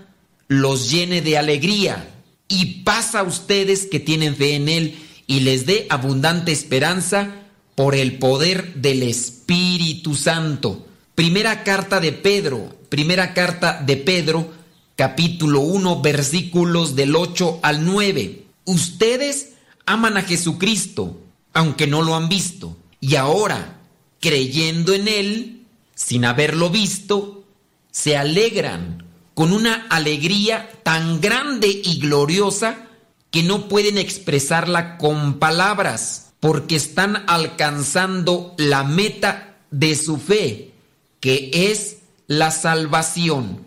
los 0.49 0.91
llene 0.91 1.21
de 1.23 1.39
alegría 1.39 2.11
y 2.49 2.83
paz 2.83 3.15
a 3.15 3.23
ustedes 3.23 3.87
que 3.87 4.01
tienen 4.01 4.37
fe 4.37 4.55
en 4.55 4.69
Él 4.69 4.99
y 5.27 5.41
les 5.41 5.67
dé 5.67 5.87
abundante 5.91 6.53
esperanza 6.53 7.45
por 7.75 7.95
el 7.95 8.19
poder 8.19 8.75
del 8.75 9.03
Espíritu 9.03 10.15
Santo. 10.15 10.87
Primera 11.15 11.65
carta 11.65 12.01
de 12.01 12.13
Pedro, 12.13 12.77
primera 12.89 13.35
carta 13.35 13.83
de 13.85 13.97
Pedro, 13.97 14.53
capítulo 14.97 15.61
1, 15.61 16.03
versículos 16.03 16.95
del 16.95 17.17
8 17.17 17.61
al 17.63 17.85
9. 17.85 18.45
Ustedes 18.65 19.55
aman 19.87 20.17
a 20.17 20.23
Jesucristo, 20.23 21.21
aunque 21.53 21.87
no 21.87 22.03
lo 22.03 22.15
han 22.15 22.29
visto, 22.29 22.77
y 23.01 23.17
ahora, 23.17 23.81
creyendo 24.21 24.95
en 24.95 25.09
Él, 25.09 25.67
sin 25.95 26.25
haberlo 26.25 26.71
visto, 26.71 27.45
se 27.91 28.17
alegran 28.17 29.05
con 29.35 29.53
una 29.53 29.87
alegría 29.91 30.71
tan 30.83 31.21
grande 31.21 31.69
y 31.69 31.99
gloriosa 31.99 32.89
que 33.35 33.43
no 33.43 33.67
pueden 33.67 33.99
expresarla 33.99 34.97
con 34.97 35.41
palabras, 35.41 36.27
porque 36.39 36.77
están 36.77 37.25
alcanzando 37.27 38.55
la 38.59 38.85
meta 38.85 39.57
de 39.73 39.97
su 39.97 40.19
fe, 40.19 40.71
que 41.19 41.51
es 41.53 41.97
la 42.29 42.53
salvación. 42.53 43.59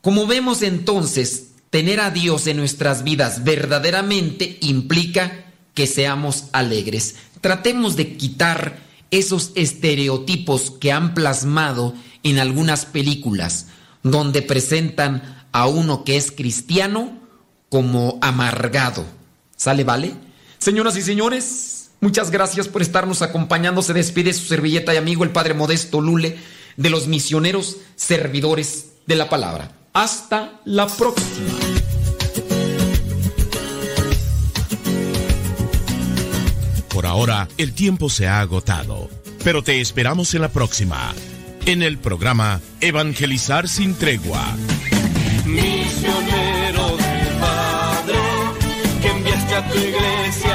Como 0.00 0.26
vemos 0.26 0.62
entonces, 0.62 1.50
tener 1.70 2.00
a 2.00 2.10
Dios 2.10 2.48
en 2.48 2.56
nuestras 2.56 3.04
vidas 3.04 3.44
verdaderamente 3.44 4.58
implica 4.60 5.44
que 5.72 5.86
seamos 5.86 6.46
alegres. 6.50 7.14
Tratemos 7.40 7.94
de 7.94 8.16
quitar 8.16 8.80
esos 9.12 9.52
estereotipos 9.54 10.72
que 10.72 10.90
han 10.90 11.14
plasmado 11.14 11.94
en 12.24 12.40
algunas 12.40 12.86
películas 12.86 13.68
donde 14.02 14.42
presentan 14.42 15.46
a 15.52 15.68
uno 15.68 16.02
que 16.02 16.16
es 16.16 16.32
cristiano 16.32 17.21
como 17.72 18.18
amargado. 18.20 19.02
¿Sale, 19.56 19.82
vale? 19.82 20.12
Señoras 20.58 20.94
y 20.98 21.00
señores, 21.00 21.92
muchas 22.02 22.30
gracias 22.30 22.68
por 22.68 22.82
estarnos 22.82 23.22
acompañando. 23.22 23.80
Se 23.80 23.94
despide 23.94 24.34
su 24.34 24.44
servilleta 24.44 24.92
y 24.92 24.98
amigo 24.98 25.24
el 25.24 25.30
Padre 25.30 25.54
Modesto 25.54 26.02
Lule 26.02 26.36
de 26.76 26.90
los 26.90 27.06
misioneros 27.06 27.78
servidores 27.96 28.88
de 29.06 29.16
la 29.16 29.30
palabra. 29.30 29.72
Hasta 29.94 30.60
la 30.66 30.86
próxima. 30.86 31.48
Por 36.90 37.06
ahora, 37.06 37.48
el 37.56 37.72
tiempo 37.72 38.10
se 38.10 38.28
ha 38.28 38.40
agotado, 38.40 39.08
pero 39.44 39.62
te 39.62 39.80
esperamos 39.80 40.34
en 40.34 40.42
la 40.42 40.50
próxima 40.50 41.14
en 41.64 41.82
el 41.82 41.96
programa 41.96 42.60
Evangelizar 42.82 43.66
sin 43.66 43.94
tregua. 43.94 44.56
Misioneros 45.46 46.31
a 49.54 49.60
tu 49.68 50.51